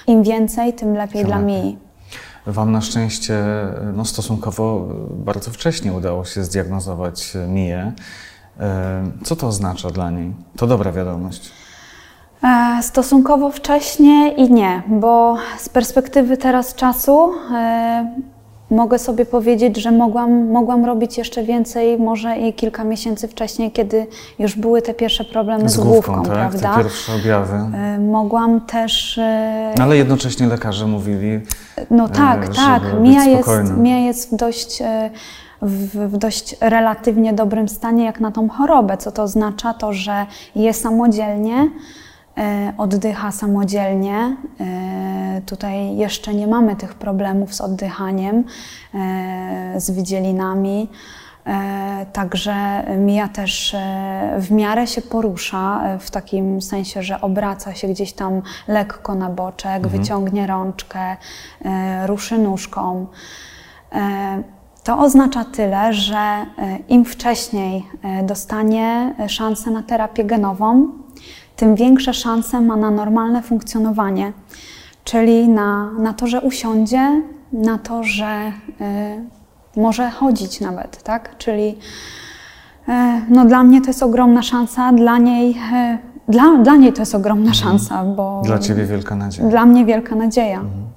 Im 0.06 0.22
więcej, 0.22 0.72
tym 0.72 0.94
lepiej 0.94 1.20
tym 1.20 1.26
dla 1.26 1.38
lepiej. 1.38 1.78
Wam 2.46 2.72
na 2.72 2.80
szczęście 2.80 3.44
no, 3.94 4.04
stosunkowo 4.04 4.88
bardzo 5.10 5.50
wcześnie 5.50 5.92
udało 5.92 6.24
się 6.24 6.44
zdiagnozować 6.44 7.32
Miję. 7.48 7.92
Co 9.24 9.36
to 9.36 9.46
oznacza 9.46 9.90
dla 9.90 10.10
niej? 10.10 10.32
To 10.56 10.66
dobra 10.66 10.92
wiadomość. 10.92 11.50
E, 12.44 12.82
stosunkowo 12.82 13.50
wcześnie 13.50 14.34
i 14.36 14.52
nie, 14.52 14.82
bo 14.88 15.36
z 15.58 15.68
perspektywy 15.68 16.36
teraz 16.36 16.74
czasu 16.74 17.32
e, 17.52 18.14
mogę 18.70 18.98
sobie 18.98 19.26
powiedzieć, 19.26 19.76
że 19.76 19.92
mogłam, 19.92 20.50
mogłam 20.50 20.84
robić 20.84 21.18
jeszcze 21.18 21.42
więcej, 21.42 21.98
może 21.98 22.38
i 22.38 22.52
kilka 22.52 22.84
miesięcy 22.84 23.28
wcześniej, 23.28 23.70
kiedy 23.70 24.06
już 24.38 24.56
były 24.56 24.82
te 24.82 24.94
pierwsze 24.94 25.24
problemy 25.24 25.68
z, 25.68 25.72
z 25.72 25.76
główką, 25.76 26.12
główką 26.12 26.22
tak? 26.22 26.32
prawda? 26.32 26.74
Te 26.76 26.82
pierwsze 26.82 27.12
objawy. 27.14 27.54
E, 27.54 27.98
mogłam 27.98 28.60
też. 28.60 29.20
No, 29.78 29.84
ale 29.84 29.96
jednocześnie 29.96 30.46
lekarze 30.46 30.86
mówili. 30.86 31.40
No 31.90 32.08
tak, 32.08 32.48
tak. 32.48 32.82
Mija 33.00 33.24
jest, 33.24 33.48
Mija 33.76 33.98
jest 33.98 34.32
w 34.32 34.36
dość. 34.36 34.82
W, 35.62 36.08
w, 36.12 36.16
dość 36.16 36.56
relatywnie 36.60 37.32
dobrym 37.32 37.68
stanie 37.68 38.04
jak 38.04 38.20
na 38.20 38.32
tą 38.32 38.48
chorobę. 38.48 38.96
Co 38.96 39.12
to 39.12 39.22
oznacza? 39.22 39.74
To, 39.74 39.92
że 39.92 40.26
je 40.54 40.74
samodzielnie, 40.74 41.54
E, 41.60 41.70
oddycha 42.78 43.32
samodzielnie. 43.32 44.36
E, 44.60 45.40
tutaj 45.46 45.96
jeszcze 45.96 46.34
nie 46.34 46.46
mamy 46.46 46.76
tych 46.76 46.94
problemów 46.94 47.54
z 47.54 47.60
oddychaniem, 47.60 48.44
e, 48.94 49.80
z 49.80 49.90
wydzielinami. 49.90 50.88
Także 52.12 52.84
Mija 52.98 53.28
też 53.28 53.76
w 54.38 54.50
miarę 54.50 54.86
się 54.86 55.02
porusza, 55.02 55.80
w 56.00 56.10
takim 56.10 56.62
sensie, 56.62 57.02
że 57.02 57.20
obraca 57.20 57.74
się 57.74 57.88
gdzieś 57.88 58.12
tam 58.12 58.42
lekko 58.68 59.14
na 59.14 59.30
boczek, 59.30 59.84
mhm. 59.84 59.98
wyciągnie 59.98 60.46
rączkę, 60.46 61.16
ruszy 62.06 62.38
nóżką. 62.38 63.06
To 64.84 64.98
oznacza 64.98 65.44
tyle, 65.44 65.92
że 65.92 66.46
im 66.88 67.04
wcześniej 67.04 67.86
dostanie 68.22 69.14
szansę 69.28 69.70
na 69.70 69.82
terapię 69.82 70.24
genową, 70.24 70.88
tym 71.58 71.74
większe 71.74 72.14
szanse 72.14 72.60
ma 72.60 72.76
na 72.76 72.90
normalne 72.90 73.42
funkcjonowanie, 73.42 74.32
czyli 75.04 75.48
na, 75.48 75.92
na 75.92 76.12
to, 76.12 76.26
że 76.26 76.40
usiądzie, 76.40 77.22
na 77.52 77.78
to, 77.78 78.04
że 78.04 78.52
y, 79.76 79.80
może 79.80 80.10
chodzić 80.10 80.60
nawet, 80.60 81.02
tak? 81.02 81.38
Czyli 81.38 81.78
y, 82.88 82.92
no, 83.28 83.44
dla 83.44 83.62
mnie 83.62 83.80
to 83.80 83.86
jest 83.86 84.02
ogromna 84.02 84.42
szansa, 84.42 84.92
dla 84.92 85.18
niej, 85.18 85.50
y, 85.50 85.98
dla, 86.28 86.58
dla 86.62 86.76
niej 86.76 86.92
to 86.92 87.02
jest 87.02 87.14
ogromna 87.14 87.50
mhm. 87.50 87.54
szansa, 87.54 88.04
bo... 88.04 88.42
Dla 88.44 88.58
Ciebie 88.58 88.84
wielka 88.84 89.16
nadzieja. 89.16 89.48
Dla 89.48 89.66
mnie 89.66 89.84
wielka 89.84 90.14
nadzieja. 90.14 90.60
Mhm. 90.60 90.88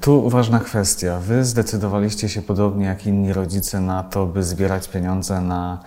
Tu 0.00 0.30
ważna 0.30 0.58
kwestia. 0.58 1.18
Wy 1.20 1.44
zdecydowaliście 1.44 2.28
się 2.28 2.42
podobnie 2.42 2.86
jak 2.86 3.06
inni 3.06 3.32
rodzice 3.32 3.80
na 3.80 4.02
to, 4.02 4.26
by 4.26 4.42
zbierać 4.42 4.88
pieniądze 4.88 5.40
na 5.40 5.78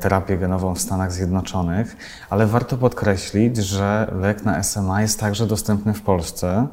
terapię 0.00 0.38
genową 0.38 0.74
w 0.74 0.80
Stanach 0.80 1.12
Zjednoczonych, 1.12 1.96
ale 2.30 2.46
warto 2.46 2.76
podkreślić, 2.76 3.56
że 3.56 4.12
lek 4.20 4.44
na 4.44 4.62
SMA 4.62 5.02
jest 5.02 5.20
także 5.20 5.46
dostępny 5.46 5.94
w 5.94 6.02
Polsce. 6.02 6.66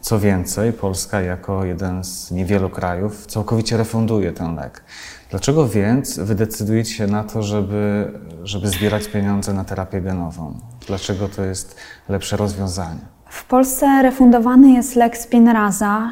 Co 0.00 0.18
więcej, 0.18 0.72
Polska 0.72 1.20
jako 1.20 1.64
jeden 1.64 2.04
z 2.04 2.30
niewielu 2.30 2.70
krajów 2.70 3.26
całkowicie 3.26 3.76
refunduje 3.76 4.32
ten 4.32 4.54
lek. 4.54 4.84
Dlaczego 5.30 5.68
więc 5.68 6.18
wy 6.18 6.34
decydujecie 6.34 6.94
się 6.94 7.06
na 7.06 7.24
to, 7.24 7.42
żeby, 7.42 8.12
żeby 8.42 8.68
zbierać 8.68 9.08
pieniądze 9.08 9.52
na 9.52 9.64
terapię 9.64 10.00
genową? 10.00 10.58
Dlaczego 10.86 11.28
to 11.28 11.44
jest 11.44 11.76
lepsze 12.08 12.36
rozwiązanie? 12.36 13.00
W 13.28 13.44
Polsce 13.44 14.02
refundowany 14.02 14.70
jest 14.70 14.96
lek 14.96 15.18
Spinraza 15.18 16.10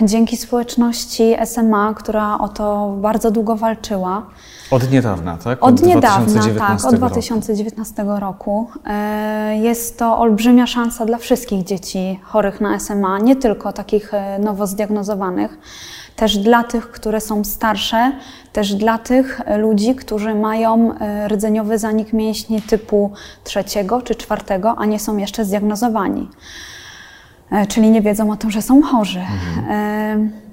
yy, 0.00 0.06
dzięki 0.06 0.36
społeczności 0.36 1.36
SMA, 1.44 1.94
która 1.94 2.38
o 2.38 2.48
to 2.48 2.96
bardzo 3.00 3.30
długo 3.30 3.56
walczyła. 3.56 4.26
Od 4.70 4.90
niedawna, 4.90 5.36
tak? 5.36 5.62
Od, 5.62 5.74
od 5.74 5.82
niedawna, 5.82 6.42
tak, 6.58 6.84
od 6.84 6.94
2019 6.94 8.02
roku. 8.02 8.20
roku. 8.20 8.70
E, 8.86 9.56
jest 9.56 9.98
to 9.98 10.18
olbrzymia 10.18 10.66
szansa 10.66 11.06
dla 11.06 11.18
wszystkich 11.18 11.64
dzieci 11.64 12.20
chorych 12.22 12.60
na 12.60 12.78
SMA, 12.78 13.18
nie 13.18 13.36
tylko 13.36 13.72
takich 13.72 14.14
e, 14.14 14.38
nowo 14.38 14.66
zdiagnozowanych, 14.66 15.58
też 16.16 16.38
dla 16.38 16.64
tych, 16.64 16.90
które 16.90 17.20
są 17.20 17.44
starsze, 17.44 18.12
też 18.52 18.74
dla 18.74 18.98
tych 18.98 19.40
ludzi, 19.58 19.94
którzy 19.94 20.34
mają 20.34 20.98
e, 20.98 21.28
rdzeniowy 21.28 21.78
zanik 21.78 22.12
mięśni 22.12 22.62
typu 22.62 23.12
trzeciego 23.44 24.02
czy 24.02 24.14
czwartego, 24.14 24.74
a 24.78 24.86
nie 24.86 24.98
są 24.98 25.16
jeszcze 25.16 25.44
zdiagnozowani. 25.44 26.28
Czyli 27.68 27.90
nie 27.90 28.02
wiedzą 28.02 28.30
o 28.30 28.36
tym, 28.36 28.50
że 28.50 28.62
są 28.62 28.82
chorzy. 28.82 29.20
Mhm. 29.20 30.45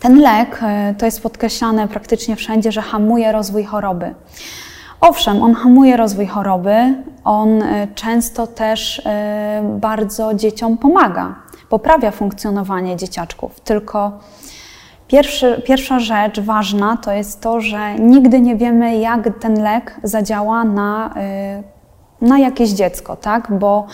Ten 0.00 0.20
lek, 0.20 0.60
e, 0.62 0.94
to 0.98 1.06
jest 1.06 1.22
podkreślane 1.22 1.88
praktycznie 1.88 2.36
wszędzie, 2.36 2.72
że 2.72 2.82
hamuje 2.82 3.32
rozwój 3.32 3.64
choroby. 3.64 4.14
Owszem, 5.00 5.42
on 5.42 5.54
hamuje 5.54 5.96
rozwój 5.96 6.26
choroby, 6.26 6.94
on 7.24 7.62
e, 7.62 7.88
często 7.94 8.46
też 8.46 9.02
e, 9.06 9.62
bardzo 9.80 10.34
dzieciom 10.34 10.78
pomaga, 10.78 11.34
poprawia 11.68 12.10
funkcjonowanie 12.10 12.96
dzieciaczków. 12.96 13.60
Tylko 13.60 14.18
pierwszy, 15.08 15.62
pierwsza 15.66 16.00
rzecz 16.00 16.40
ważna 16.40 16.96
to 16.96 17.12
jest 17.12 17.40
to, 17.40 17.60
że 17.60 17.94
nigdy 17.94 18.40
nie 18.40 18.56
wiemy, 18.56 18.96
jak 18.96 19.38
ten 19.40 19.62
lek 19.62 20.00
zadziała 20.02 20.64
na, 20.64 21.14
na 22.20 22.38
jakieś 22.38 22.70
dziecko, 22.70 23.16
tak? 23.16 23.58
Bo 23.58 23.86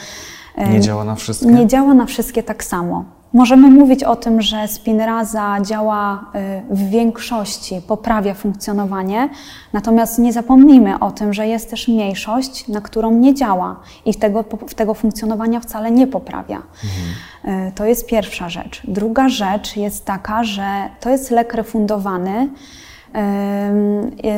nie 0.71 0.81
działa 0.81 1.05
na 1.05 1.15
wszystkie. 1.15 1.47
Nie 1.47 1.67
działa 1.67 1.95
na 1.95 2.07
wszystkie 2.07 2.43
tak 2.43 2.65
samo. 2.65 3.16
Możemy 3.33 3.71
mówić 3.71 4.05
o 4.05 4.17
tym, 4.17 4.43
że 4.43 4.69
spinraza 4.69 5.57
działa 5.63 6.25
y, 6.71 6.75
w 6.75 6.91
większości, 6.91 7.81
poprawia 7.89 8.35
funkcjonowanie, 8.35 9.29
natomiast 9.73 10.19
nie 10.19 10.33
zapomnijmy 10.33 10.99
o 10.99 11.11
tym, 11.11 11.35
że 11.35 11.47
jest 11.47 11.71
też 11.71 11.89
mniejszość, 11.89 12.69
na 12.69 12.81
którą 12.81 13.11
nie 13.11 13.35
działa 13.35 13.81
i 14.05 14.15
tego, 14.15 14.45
tego 14.77 14.95
funkcjonowania 14.95 15.61
wcale 15.61 15.91
nie 15.91 16.07
poprawia. 16.07 16.57
Mhm. 16.57 17.73
To 17.73 17.85
jest 17.85 18.07
pierwsza 18.07 18.49
rzecz. 18.49 18.83
Druga 18.85 19.29
rzecz 19.29 19.77
jest 19.77 20.05
taka, 20.05 20.45
że 20.45 20.67
to 21.01 21.11
jest 21.11 21.31
lek 21.31 21.55
refundowany. 21.55 22.49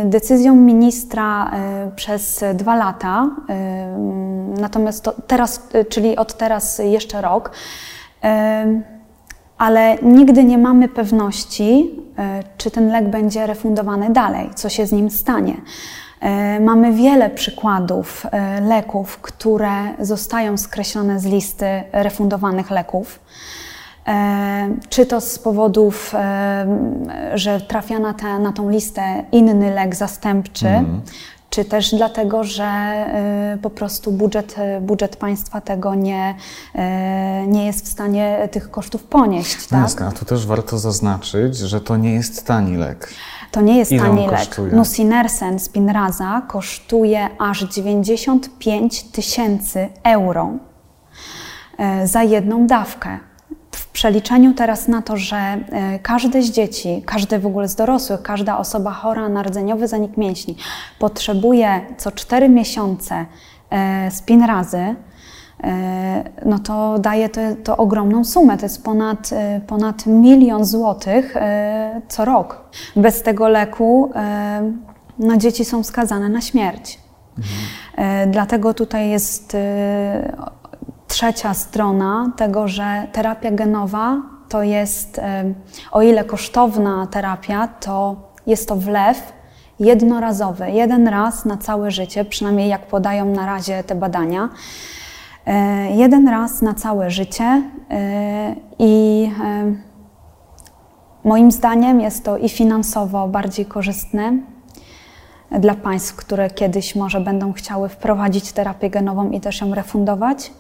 Decyzją 0.04 0.54
ministra 0.54 1.50
y, 1.86 1.96
przez 1.96 2.44
dwa 2.54 2.76
lata, 2.76 3.30
natomiast 4.60 5.10
teraz, 5.26 5.68
y, 5.74 5.84
czyli 5.84 6.16
od 6.16 6.36
teraz 6.36 6.80
jeszcze 6.84 7.20
rok, 7.22 7.50
ale 9.58 9.96
nigdy 10.02 10.44
nie 10.44 10.58
mamy 10.58 10.88
pewności, 10.88 11.90
e, 12.18 12.42
czy 12.56 12.70
ten 12.70 12.88
lek 12.88 13.08
będzie 13.08 13.46
refundowany 13.46 14.10
dalej, 14.10 14.50
co 14.54 14.68
się 14.68 14.86
z 14.86 14.92
nim 14.92 15.10
stanie. 15.10 15.54
E, 16.20 16.60
mamy 16.60 16.92
wiele 16.92 17.30
przykładów 17.30 18.26
e, 18.30 18.60
leków, 18.60 19.18
które 19.18 19.72
zostają 20.00 20.56
skreślone 20.56 21.20
z 21.20 21.24
listy 21.24 21.82
refundowanych 21.92 22.70
leków. 22.70 23.20
Czy 24.88 25.06
to 25.06 25.20
z 25.20 25.38
powodów, 25.38 26.14
że 27.34 27.60
trafia 27.60 27.98
na, 28.38 28.52
tą 28.52 28.70
listę 28.70 29.24
inny 29.32 29.74
lek 29.74 29.94
zastępczy, 29.94 30.68
mm 30.68 31.00
czy 31.58 31.64
też 31.64 31.94
dlatego, 31.94 32.44
że 32.44 32.94
y, 33.54 33.58
po 33.58 33.70
prostu 33.70 34.12
budżet, 34.12 34.56
budżet 34.80 35.16
państwa 35.16 35.60
tego 35.60 35.94
nie, 35.94 36.34
y, 36.74 36.78
nie 37.46 37.66
jest 37.66 37.84
w 37.84 37.88
stanie 37.88 38.48
tych 38.52 38.70
kosztów 38.70 39.04
ponieść. 39.04 39.66
Tak? 39.66 39.80
Jasne, 39.80 40.06
a 40.06 40.12
tu 40.12 40.24
też 40.24 40.46
warto 40.46 40.78
zaznaczyć, 40.78 41.56
że 41.56 41.80
to 41.80 41.96
nie 41.96 42.14
jest 42.14 42.46
tani 42.46 42.76
lek. 42.76 43.10
To 43.50 43.60
nie 43.60 43.78
jest 43.78 43.92
Ile 43.92 44.02
tani 44.02 44.26
lek. 44.26 44.38
Kosztuje? 44.38 44.72
Nusinersen 44.72 45.58
Spinraza 45.58 46.42
kosztuje 46.48 47.28
aż 47.38 47.62
95 47.62 49.02
tysięcy 49.02 49.88
euro 50.04 50.52
y, 52.02 52.06
za 52.06 52.22
jedną 52.22 52.66
dawkę. 52.66 53.18
Przeliczeniu 53.98 54.54
teraz 54.54 54.88
na 54.88 55.02
to, 55.02 55.16
że 55.16 55.36
e, 55.36 55.98
każde 55.98 56.42
z 56.42 56.50
dzieci, 56.50 57.02
każdy 57.06 57.38
w 57.38 57.46
ogóle 57.46 57.68
z 57.68 57.74
dorosłych, 57.74 58.22
każda 58.22 58.58
osoba 58.58 58.92
chora 58.92 59.28
na 59.28 59.42
rdzeniowy 59.42 59.88
zanik 59.88 60.16
mięśni 60.16 60.56
potrzebuje 60.98 61.80
co 61.96 62.12
4 62.12 62.48
miesiące 62.48 63.26
e, 63.70 64.10
spin 64.10 64.42
razy, 64.44 64.94
no 66.44 66.58
to 66.58 66.98
daje 66.98 67.28
to, 67.28 67.40
to, 67.64 67.76
ogromną 67.76 68.24
sumę. 68.24 68.56
To 68.56 68.64
jest 68.64 68.84
ponad, 68.84 69.30
ponad 69.66 70.06
milion 70.06 70.64
złotych 70.64 71.34
co 72.08 72.24
rok. 72.24 72.70
Bez 72.96 73.22
tego 73.22 73.48
leku 73.48 74.10
no, 75.18 75.36
dzieci 75.36 75.64
są 75.64 75.82
skazane 75.82 76.28
na 76.28 76.40
śmierć. 76.40 76.98
Mhm. 77.38 78.30
Dlatego 78.30 78.74
tutaj 78.74 79.08
jest 79.08 79.56
trzecia 81.18 81.54
strona 81.54 82.32
tego, 82.36 82.68
że 82.68 83.06
terapia 83.12 83.50
genowa 83.50 84.22
to 84.48 84.62
jest, 84.62 85.20
o 85.92 86.02
ile 86.02 86.24
kosztowna 86.24 87.06
terapia, 87.06 87.68
to 87.68 88.16
jest 88.46 88.68
to 88.68 88.76
wlew 88.76 89.32
jednorazowy, 89.80 90.70
jeden 90.70 91.08
raz 91.08 91.44
na 91.44 91.56
całe 91.56 91.90
życie, 91.90 92.24
przynajmniej 92.24 92.68
jak 92.68 92.86
podają 92.86 93.24
na 93.24 93.46
razie 93.46 93.84
te 93.84 93.94
badania. 93.94 94.48
E, 95.46 95.90
jeden 95.90 96.28
raz 96.28 96.62
na 96.62 96.74
całe 96.74 97.10
życie 97.10 97.62
e, 97.90 98.54
i 98.78 99.30
moim 101.24 101.52
zdaniem 101.52 102.00
jest 102.00 102.24
to 102.24 102.36
i 102.36 102.48
finansowo 102.48 103.28
bardziej 103.28 103.66
korzystne 103.66 104.32
dla 105.50 105.74
państw, 105.74 106.16
które 106.16 106.50
kiedyś 106.50 106.94
może 106.94 107.20
będą 107.20 107.52
chciały 107.52 107.88
wprowadzić 107.88 108.52
terapię 108.52 108.90
genową 108.90 109.30
i 109.30 109.40
też 109.40 109.60
ją 109.60 109.74
refundować. 109.74 110.50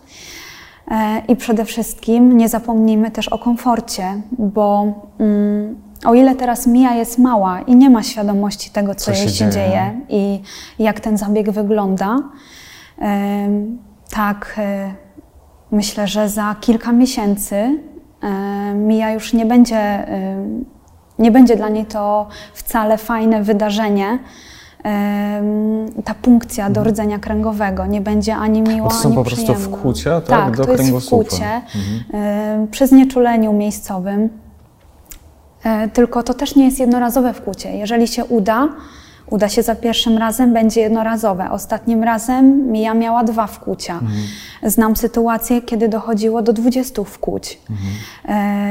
E, 0.90 1.22
I 1.28 1.36
przede 1.36 1.64
wszystkim 1.64 2.36
nie 2.36 2.48
zapomnijmy 2.48 3.10
też 3.10 3.28
o 3.28 3.38
komforcie, 3.38 4.20
bo 4.38 4.92
mm, 5.18 5.76
o 6.04 6.14
ile 6.14 6.34
teraz 6.34 6.66
Mia 6.66 6.94
jest 6.94 7.18
mała 7.18 7.60
i 7.60 7.76
nie 7.76 7.90
ma 7.90 8.02
świadomości 8.02 8.70
tego, 8.70 8.94
co, 8.94 9.04
co 9.04 9.12
jej 9.12 9.28
się 9.28 9.50
dzieje, 9.50 9.50
dzieje 9.50 10.00
i 10.08 10.42
jak 10.78 11.00
ten 11.00 11.18
zabieg 11.18 11.50
wygląda, 11.50 12.18
tak 14.10 14.54
e, 14.58 14.94
myślę, 15.70 16.06
że 16.06 16.28
za 16.28 16.56
kilka 16.60 16.92
miesięcy 16.92 17.56
e, 18.22 18.74
Mia 18.74 19.10
już 19.10 19.32
nie 19.32 19.46
będzie, 19.46 20.06
nie 21.18 21.30
będzie 21.30 21.56
dla 21.56 21.68
niej 21.68 21.86
to 21.86 22.28
wcale 22.54 22.98
fajne 22.98 23.42
wydarzenie 23.42 24.18
ta 26.04 26.14
punkcja 26.22 26.70
do 26.70 26.84
rdzenia 26.84 27.18
kręgowego 27.18 27.86
nie 27.86 28.00
będzie 28.00 28.36
ani 28.36 28.62
miła, 28.62 28.88
to 28.88 28.94
są 28.94 29.08
ani 29.08 29.16
po 29.16 29.24
prostu 29.24 29.54
wkłucia, 29.54 30.20
tak, 30.20 30.26
tak 30.26 30.56
do 30.56 30.64
to 30.64 30.72
jest 30.72 31.06
wkłucie 31.06 31.60
mhm. 31.76 32.68
przy 32.68 32.86
znieczuleniu 32.86 33.52
miejscowym. 33.52 34.28
E, 35.64 35.88
tylko 35.88 36.22
to 36.22 36.34
też 36.34 36.56
nie 36.56 36.64
jest 36.64 36.78
jednorazowe 36.78 37.32
wkłucie. 37.32 37.76
Jeżeli 37.76 38.08
się 38.08 38.24
uda, 38.24 38.68
Uda 39.30 39.48
się 39.48 39.62
za 39.62 39.74
pierwszym 39.74 40.18
razem, 40.18 40.52
będzie 40.52 40.80
jednorazowe. 40.80 41.50
Ostatnim 41.50 42.04
razem 42.04 42.72
Mija 42.72 42.94
miała 42.94 43.24
dwa 43.24 43.46
wkłucia. 43.46 43.92
Mhm. 43.92 44.20
Znam 44.62 44.96
sytuację, 44.96 45.62
kiedy 45.62 45.88
dochodziło 45.88 46.42
do 46.42 46.52
20 46.52 47.04
wkłuć. 47.04 47.58
Mhm. 47.70 47.88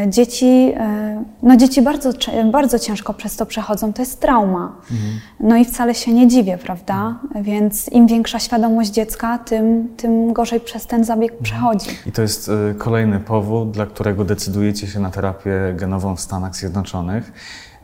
E, 0.06 0.10
dzieci, 0.10 0.74
e, 0.78 1.24
no 1.44 1.58
dzieci 1.58 1.82
bardzo, 1.82 2.10
bardzo 2.52 2.80
ciężko 2.80 3.14
przez 3.14 3.36
to 3.36 3.46
przechodzą, 3.46 3.94
to 3.94 4.02
jest 4.02 4.22
trauma. 4.22 4.76
Mhm. 4.92 5.20
No 5.40 5.58
i 5.58 5.66
wcale 5.66 5.96
się 5.96 6.14
nie 6.14 6.28
dziwię, 6.28 6.58
prawda? 6.58 7.16
Więc 7.42 7.90
im 7.92 8.08
większa 8.08 8.40
świadomość 8.40 8.90
dziecka, 8.90 9.38
tym, 9.38 9.88
tym 9.98 10.34
gorzej 10.34 10.60
przez 10.60 10.88
ten 10.88 11.04
zabieg 11.04 11.32
mhm. 11.32 11.44
przechodzi. 11.44 11.98
I 12.06 12.12
to 12.12 12.22
jest 12.22 12.50
e, 12.50 12.74
kolejny 12.74 13.20
powód, 13.20 13.72
dla 13.72 13.86
którego 13.86 14.26
decydujecie 14.26 14.88
się 14.88 15.00
na 15.00 15.12
terapię 15.12 15.74
genową 15.76 16.16
w 16.16 16.22
Stanach 16.22 16.56
Zjednoczonych. 16.56 17.32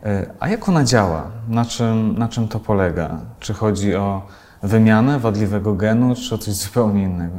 E, 0.05 0.25
a 0.39 0.49
jak 0.49 0.69
ona 0.69 0.83
działa? 0.83 1.23
Na 1.47 1.65
czym, 1.65 2.17
na 2.17 2.27
czym 2.27 2.47
to 2.47 2.59
polega? 2.59 3.17
Czy 3.39 3.53
chodzi 3.53 3.95
o 3.95 4.21
wymianę 4.63 5.19
wadliwego 5.19 5.73
genu, 5.73 6.15
czy 6.15 6.35
o 6.35 6.37
coś 6.37 6.53
zupełnie 6.53 7.03
innego? 7.03 7.35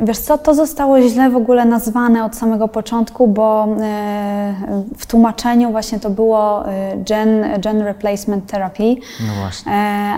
Wiesz 0.00 0.18
co, 0.18 0.38
to 0.38 0.54
zostało 0.54 1.00
źle 1.00 1.30
w 1.30 1.36
ogóle 1.36 1.64
nazwane 1.64 2.24
od 2.24 2.36
samego 2.36 2.68
początku, 2.68 3.28
bo 3.28 3.64
e, 3.64 4.54
w 4.98 5.06
tłumaczeniu 5.06 5.70
właśnie 5.70 6.00
to 6.00 6.10
było 6.10 6.68
e, 6.68 6.96
gen, 6.96 7.60
gen 7.60 7.82
replacement 7.82 8.50
therapy, 8.50 8.96
no 9.26 9.34
właśnie. 9.40 9.72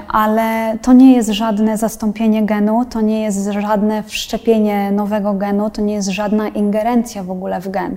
ale 0.09 0.79
to 0.83 0.93
nie 0.93 1.17
jest 1.17 1.29
żadne 1.29 1.77
zastąpienie 1.77 2.47
genu, 2.47 2.85
to 2.91 3.01
nie 3.01 3.23
jest 3.23 3.49
żadne 3.51 4.03
wszczepienie 4.03 4.93
nowego 4.93 5.35
genu, 5.35 5.71
to 5.71 5.83
nie 5.83 5.95
jest 5.95 6.09
żadna 6.09 6.49
ingerencja 6.49 7.23
w 7.25 7.31
ogóle 7.31 7.61
w 7.61 7.69
gen. 7.69 7.97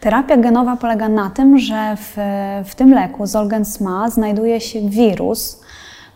Terapia 0.00 0.36
genowa 0.36 0.76
polega 0.76 1.08
na 1.08 1.30
tym, 1.30 1.58
że 1.58 1.96
w, 1.96 2.16
w 2.64 2.74
tym 2.74 2.94
leku 2.94 3.26
Zolgensma 3.26 4.10
znajduje 4.10 4.60
się 4.60 4.88
wirus, 4.88 5.60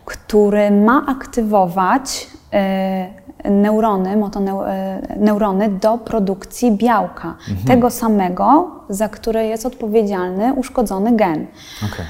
który 0.05 0.71
ma 0.71 1.05
aktywować 1.07 2.27
neurony, 3.43 4.17
motoneurony 4.17 5.69
do 5.69 5.97
produkcji 5.97 6.71
białka, 6.71 7.35
mhm. 7.49 7.67
tego 7.67 7.89
samego, 7.89 8.71
za 8.89 9.09
które 9.09 9.47
jest 9.47 9.65
odpowiedzialny 9.65 10.53
uszkodzony 10.53 11.15
gen. 11.15 11.47
Okay. 11.93 12.05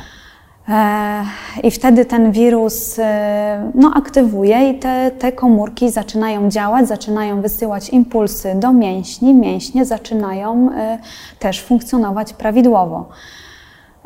E, 0.69 1.25
I 1.63 1.71
wtedy 1.71 2.05
ten 2.05 2.31
wirus 2.31 2.99
e, 2.99 3.71
no, 3.75 3.91
aktywuje 3.95 4.69
i 4.69 4.79
te, 4.79 5.11
te 5.19 5.31
komórki 5.31 5.91
zaczynają 5.91 6.49
działać, 6.49 6.87
zaczynają 6.87 7.41
wysyłać 7.41 7.89
impulsy 7.89 8.55
do 8.55 8.73
mięśni, 8.73 9.33
mięśnie 9.33 9.85
zaczynają 9.85 10.69
e, 10.71 10.97
też 11.39 11.61
funkcjonować 11.63 12.33
prawidłowo. 12.33 13.09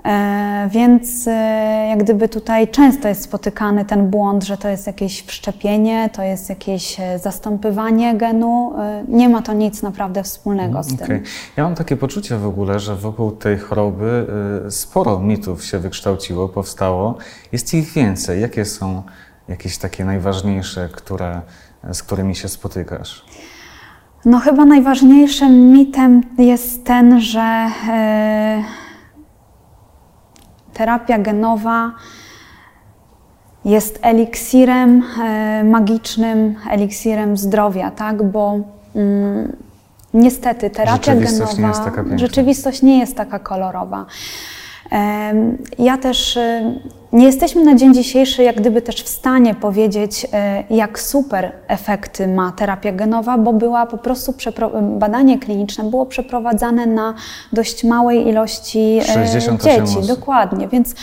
E, 0.05 0.69
więc 0.71 1.27
e, 1.27 1.87
jak 1.89 2.03
gdyby 2.03 2.29
tutaj 2.29 2.67
często 2.67 3.07
jest 3.07 3.23
spotykany 3.23 3.85
ten 3.85 4.09
błąd, 4.09 4.43
że 4.43 4.57
to 4.57 4.67
jest 4.67 4.87
jakieś 4.87 5.23
wszczepienie, 5.25 6.09
to 6.13 6.23
jest 6.23 6.49
jakieś 6.49 6.99
e, 6.99 7.19
zastąpywanie 7.19 8.15
genu. 8.15 8.73
Nie 9.07 9.29
ma 9.29 9.41
to 9.41 9.53
nic 9.53 9.83
naprawdę 9.83 10.23
wspólnego 10.23 10.83
z 10.83 10.87
tym. 10.87 11.05
Okay. 11.05 11.23
Ja 11.57 11.63
mam 11.63 11.75
takie 11.75 11.97
poczucie 11.97 12.37
w 12.37 12.45
ogóle, 12.45 12.79
że 12.79 12.95
wokół 12.95 13.31
tej 13.31 13.57
choroby 13.57 14.27
sporo 14.69 15.19
mitów 15.19 15.65
się 15.65 15.79
wykształciło, 15.79 16.49
powstało. 16.49 17.17
Jest 17.51 17.73
ich 17.73 17.93
więcej. 17.93 18.41
Jakie 18.41 18.65
są 18.65 19.03
jakieś 19.47 19.77
takie 19.77 20.05
najważniejsze, 20.05 20.89
które, 20.91 21.41
z 21.91 22.03
którymi 22.03 22.35
się 22.35 22.47
spotykasz? 22.47 23.25
No 24.25 24.39
chyba 24.39 24.65
najważniejszym 24.65 25.71
mitem 25.71 26.23
jest 26.37 26.85
ten, 26.85 27.21
że 27.21 27.67
terapia 30.73 31.19
genowa 31.19 31.91
jest 33.65 33.99
eliksirem 34.01 35.03
e, 35.23 35.63
magicznym, 35.63 36.55
eliksirem 36.71 37.37
zdrowia, 37.37 37.91
tak? 37.91 38.23
Bo 38.23 38.59
mm, 38.95 39.55
niestety 40.13 40.69
terapia 40.69 40.95
rzeczywistość 40.95 41.55
genowa, 41.55 41.91
nie 42.03 42.19
rzeczywistość 42.19 42.81
nie 42.81 42.99
jest 42.99 43.17
taka 43.17 43.39
kolorowa. 43.39 44.05
Ja 45.79 45.97
też 45.97 46.37
e, 46.37 46.73
nie 47.13 47.25
jesteśmy 47.25 47.63
na 47.63 47.75
dzień 47.75 47.93
dzisiejszy 47.93 48.43
jak 48.43 48.55
gdyby 48.55 48.81
też 48.81 49.03
w 49.03 49.09
stanie 49.09 49.55
powiedzieć, 49.55 50.27
e, 50.33 50.63
jak 50.69 50.99
super 50.99 51.51
efekty 51.67 52.27
ma 52.27 52.51
terapia 52.51 52.91
genowa, 52.91 53.37
bo 53.37 53.53
była 53.53 53.85
po 53.85 53.97
prostu 53.97 54.33
badanie 54.81 55.39
kliniczne 55.39 55.83
było 55.83 56.05
przeprowadzane 56.05 56.85
na 56.85 57.13
dość 57.53 57.83
małej 57.83 58.27
ilości 58.27 58.99
68 59.05 59.55
e, 59.55 59.57
dzieci. 59.57 59.97
Osób. 59.99 60.05
Dokładnie, 60.05 60.67
więc 60.67 60.95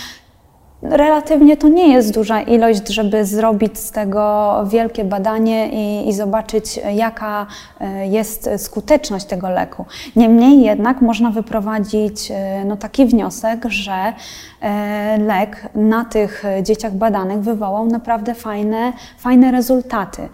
relatywnie 0.82 1.56
to 1.56 1.68
nie 1.68 1.92
jest 1.92 2.14
duża 2.14 2.40
ilość, 2.42 2.88
żeby 2.88 3.24
zrobić 3.24 3.78
z 3.78 3.90
tego 3.90 4.54
wielkie 4.66 5.04
badanie 5.04 5.68
i, 5.68 6.08
i, 6.08 6.12
zobaczyć, 6.12 6.80
jaka 6.94 7.46
e, 7.80 8.06
jest 8.06 8.50
skuteczność 8.58 9.26
tego 9.26 9.50
leku. 9.50 9.84
Niemniej 10.16 10.62
jednak 10.62 11.00
można 11.00 11.30
wyprowadzić 11.30 12.30
e, 12.30 12.64
no, 12.64 12.76
taki 12.76 13.06
wniosek, 13.06 13.64
że 13.68 14.12
e, 14.60 15.18
lek 15.18 15.68
na 15.74 16.04
tych 16.04 16.44
dzieciach 16.62 16.92
badanych 16.92 17.40
wywołał 17.40 17.86
naprawdę 17.86 18.34
fajne, 18.34 18.92
fajne 19.18 19.50
rezultaty. 19.50 20.28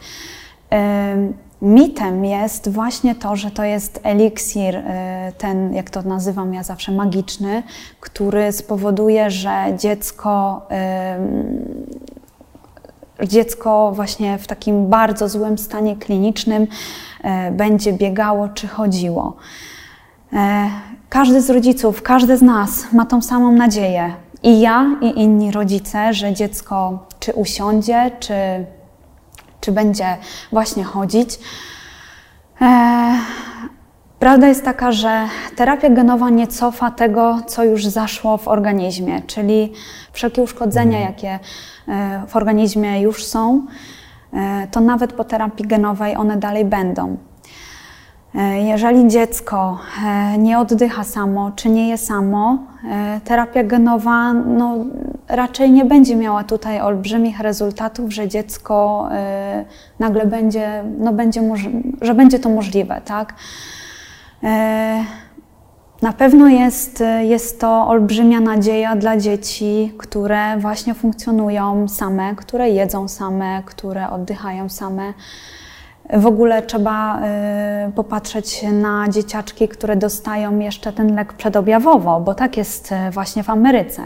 Mitem 1.62 2.24
jest 2.24 2.68
właśnie 2.68 3.14
to, 3.14 3.36
że 3.36 3.50
to 3.50 3.64
jest 3.64 4.00
eliksir, 4.02 4.76
y, 4.76 4.82
ten, 5.38 5.74
jak 5.74 5.90
to 5.90 6.02
nazywam 6.02 6.54
ja 6.54 6.62
zawsze, 6.62 6.92
magiczny, 6.92 7.62
który 8.00 8.52
spowoduje, 8.52 9.30
że 9.30 9.64
dziecko, 9.78 10.62
dziecko 13.22 13.92
właśnie 13.94 14.38
w 14.38 14.46
takim 14.46 14.86
bardzo 14.88 15.28
złym 15.28 15.58
stanie 15.58 15.96
klinicznym 15.96 16.62
y, 16.62 16.68
będzie 17.52 17.92
biegało 17.92 18.48
czy 18.48 18.68
chodziło. 18.68 19.36
Każdy 21.08 21.42
z 21.42 21.50
rodziców, 21.50 22.02
każdy 22.02 22.36
z 22.36 22.42
nas 22.42 22.92
ma 22.92 23.06
tą 23.06 23.22
samą 23.22 23.52
nadzieję. 23.52 24.14
I 24.42 24.60
ja, 24.60 24.96
i 25.00 25.20
inni 25.20 25.52
rodzice, 25.52 26.14
że 26.14 26.32
dziecko 26.32 27.06
czy 27.20 27.32
usiądzie, 27.32 28.10
czy 28.20 28.34
czy 29.66 29.72
będzie 29.72 30.16
właśnie 30.52 30.84
chodzić. 30.84 31.38
E, 32.60 33.16
Prawda 34.18 34.48
jest 34.48 34.64
taka, 34.64 34.92
że 34.92 35.28
terapia 35.56 35.90
genowa 35.90 36.30
nie 36.30 36.46
cofa 36.46 36.90
tego, 36.90 37.38
co 37.46 37.64
już 37.64 37.86
zaszło 37.86 38.38
w 38.38 38.48
organizmie, 38.48 39.22
czyli 39.22 39.72
wszelkie 40.12 40.42
uszkodzenia, 40.42 41.00
jakie 41.00 41.38
e, 41.88 42.22
w 42.26 42.36
organizmie 42.36 43.00
już 43.00 43.24
są, 43.24 43.66
e, 44.32 44.66
to 44.70 44.80
nawet 44.80 45.12
po 45.12 45.24
terapii 45.24 45.66
genowej 45.66 46.16
one 46.16 46.36
dalej 46.36 46.64
będą. 46.64 47.16
Jeżeli 48.64 49.08
dziecko 49.08 49.78
nie 50.38 50.58
oddycha 50.58 51.04
samo, 51.04 51.50
czy 51.50 51.68
nie 51.68 51.88
je 51.88 51.98
samo, 51.98 52.58
terapia 53.24 53.64
genowa 53.64 54.32
no, 54.32 54.76
raczej 55.28 55.70
nie 55.70 55.84
będzie 55.84 56.16
miała 56.16 56.44
tutaj 56.44 56.80
olbrzymich 56.80 57.40
rezultatów, 57.40 58.12
że 58.12 58.28
dziecko 58.28 59.08
nagle 59.98 60.26
będzie, 60.26 60.84
no, 60.98 61.12
będzie 61.12 61.42
że 62.00 62.14
będzie 62.14 62.38
to 62.38 62.48
możliwe, 62.48 63.00
tak? 63.04 63.34
E, 64.42 65.04
na 66.02 66.12
pewno 66.12 66.48
jest, 66.48 67.02
jest 67.20 67.60
to 67.60 67.88
olbrzymia 67.88 68.40
nadzieja 68.40 68.96
dla 68.96 69.16
dzieci, 69.16 69.92
które 69.98 70.58
właśnie 70.58 70.94
funkcjonują 70.94 71.88
same, 71.88 72.34
które 72.34 72.70
jedzą 72.70 73.08
same, 73.08 73.62
które 73.66 74.10
oddychają 74.10 74.68
same. 74.68 75.14
W 76.12 76.26
ogóle 76.26 76.62
trzeba 76.62 77.20
y, 77.88 77.92
popatrzeć 77.92 78.62
na 78.72 79.08
dzieciaczki, 79.08 79.68
które 79.68 79.96
dostają 79.96 80.58
jeszcze 80.58 80.92
ten 80.92 81.14
lek 81.14 81.32
przedobjawowo, 81.32 82.20
bo 82.20 82.34
tak 82.34 82.56
jest 82.56 82.92
e, 82.92 83.10
właśnie 83.10 83.42
w 83.42 83.50
Ameryce. 83.50 84.02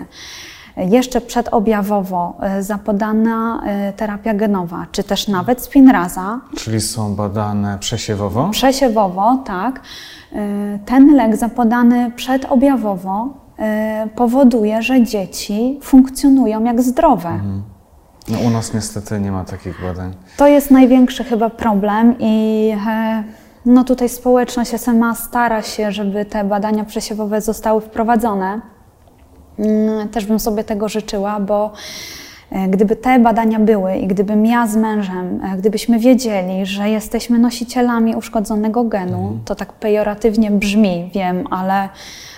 Jeszcze 0.76 1.20
przedobjawowo 1.20 2.38
zapodana 2.60 3.62
terapia 3.96 4.34
genowa, 4.34 4.86
czy 4.92 5.04
też 5.04 5.28
nawet 5.28 5.60
spinraza. 5.60 6.40
Czyli 6.56 6.80
są 6.80 7.14
badane 7.14 7.78
przesiewowo? 7.78 8.48
Przesiewowo, 8.50 9.36
tak. 9.44 9.80
Y, 10.32 10.78
ten 10.86 11.16
lek 11.16 11.36
zapodany 11.36 12.10
przedobjawowo 12.10 13.28
powoduje, 14.14 14.82
że 14.82 15.02
dzieci 15.02 15.78
funkcjonują 15.82 16.64
jak 16.64 16.82
zdrowe. 16.82 17.28
Mhm. 17.28 17.62
No, 18.28 18.38
u 18.38 18.50
nas 18.50 18.74
niestety 18.74 19.20
nie 19.20 19.32
ma 19.32 19.44
takich 19.44 19.82
badań. 19.82 20.14
To 20.36 20.46
jest 20.46 20.70
największy 20.70 21.24
chyba 21.24 21.50
problem 21.50 22.14
i 22.18 22.70
e, 22.88 23.24
no 23.66 23.84
tutaj 23.84 24.08
społeczność 24.08 24.70
SMA 24.80 25.14
stara 25.14 25.62
się, 25.62 25.92
żeby 25.92 26.24
te 26.24 26.44
badania 26.44 26.84
przesiewowe 26.84 27.40
zostały 27.40 27.80
wprowadzone. 27.80 28.60
Mm, 29.60 30.08
też 30.08 30.26
bym 30.26 30.40
sobie 30.40 30.64
tego 30.64 30.88
życzyła, 30.88 31.40
bo 31.40 31.72
E, 32.50 32.68
gdyby 32.68 32.96
te 32.96 33.18
badania 33.18 33.60
były 33.60 33.96
i 33.96 34.06
gdybym 34.06 34.46
ja 34.46 34.66
z 34.66 34.76
mężem, 34.76 35.40
e, 35.44 35.56
gdybyśmy 35.56 35.98
wiedzieli, 35.98 36.66
że 36.66 36.90
jesteśmy 36.90 37.38
nosicielami 37.38 38.16
uszkodzonego 38.16 38.84
genu, 38.84 39.20
mhm. 39.20 39.40
to 39.44 39.54
tak 39.54 39.72
pejoratywnie 39.72 40.50
brzmi, 40.50 41.10
wiem, 41.14 41.44
ale 41.50 41.88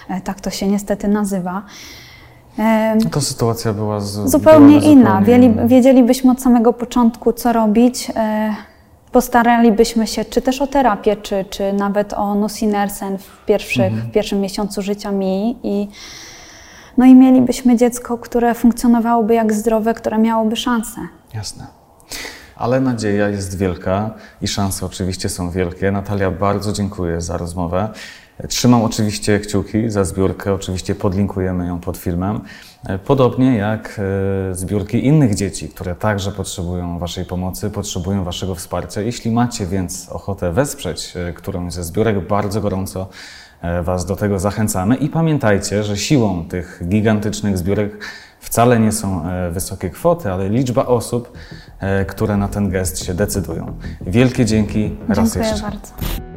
e, 0.09 0.21
tak 0.21 0.41
to 0.41 0.51
się 0.51 0.69
niestety 0.69 1.09
nazywa. 1.09 1.63
To 3.11 3.21
sytuacja 3.21 3.73
była 3.73 4.01
z, 4.01 4.31
zupełnie 4.31 4.79
była 4.81 4.93
inna. 4.93 5.21
Zupełnie... 5.21 5.55
Wiedzielibyśmy 5.67 6.31
od 6.31 6.41
samego 6.43 6.73
początku, 6.73 7.33
co 7.33 7.53
robić. 7.53 8.13
Postaralibyśmy 9.13 10.07
się 10.07 10.25
czy 10.25 10.43
też 10.43 10.63
o 10.63 10.67
terapię, 10.67 11.17
czy, 11.17 11.45
czy 11.51 11.73
nawet 11.73 12.13
o 12.13 12.35
nusinersen 12.35 13.19
w, 13.19 13.51
mhm. 13.51 13.93
w 13.95 14.13
pierwszym 14.13 14.41
miesiącu 14.41 14.83
życia 14.83 15.13
mi 15.13 15.57
i 15.63 15.89
no 16.99 17.05
i 17.07 17.15
mielibyśmy 17.15 17.77
dziecko, 17.77 18.19
które 18.19 18.55
funkcjonowałoby 18.55 19.35
jak 19.35 19.53
zdrowe, 19.53 19.95
które 19.95 20.19
miałoby 20.19 20.57
szansę. 20.57 21.01
Jasne. 21.35 21.67
Ale 22.57 22.81
nadzieja 22.81 23.29
jest 23.29 23.59
wielka 23.59 24.11
i 24.43 24.49
szanse 24.49 24.87
oczywiście 24.87 25.29
są 25.29 25.51
wielkie. 25.51 25.91
Natalia, 25.91 26.31
bardzo 26.31 26.73
dziękuję 26.73 27.21
za 27.21 27.37
rozmowę. 27.37 27.89
Trzymam 28.49 28.83
oczywiście 28.83 29.41
kciuki 29.41 29.91
za 29.91 30.05
zbiórkę, 30.05 30.55
oczywiście 30.55 30.95
podlinkujemy 30.95 31.67
ją 31.67 31.81
pod 31.81 31.97
filmem. 31.97 32.41
Podobnie 33.05 33.57
jak 33.57 34.01
e, 34.51 34.55
zbiórki 34.55 35.07
innych 35.07 35.35
dzieci, 35.35 35.69
które 35.69 35.95
także 35.95 36.33
potrzebują 36.33 36.99
Waszej 36.99 37.25
pomocy, 37.25 37.71
potrzebują 37.71 38.25
Waszego 38.25 38.55
wsparcia. 38.55 39.01
Jeśli 39.01 39.31
macie 39.31 39.67
więc 39.67 40.09
ochotę 40.09 40.53
wesprzeć 40.53 41.15
e, 41.17 41.33
którąś 41.33 41.73
ze 41.73 41.85
zbiórek, 41.85 42.29
bardzo 42.29 42.61
gorąco 42.61 43.09
Was 43.83 44.07
do 44.07 44.17
tego 44.17 44.39
zachęcamy 44.39 44.95
i 44.97 45.09
pamiętajcie, 45.09 45.85
że 45.85 45.97
siłą 45.97 46.45
tych 46.45 46.83
gigantycznych 46.89 47.59
zbiórek 47.59 48.05
wcale 48.41 48.81
nie 48.81 48.93
są 48.93 49.25
e, 49.25 49.51
wysokie 49.51 49.91
kwoty, 49.91 50.33
ale 50.33 50.49
liczba 50.49 50.87
osób, 50.87 51.33
e, 51.81 52.05
które 52.05 52.37
na 52.37 52.49
ten 52.49 52.71
gest 52.71 53.05
się 53.05 53.15
decydują. 53.15 53.77
Wielkie 54.01 54.45
dzięki 54.45 54.97
raz 55.09 55.19
Dziękuję 55.19 55.45
jeszcze. 55.45 55.63
bardzo. 55.63 56.32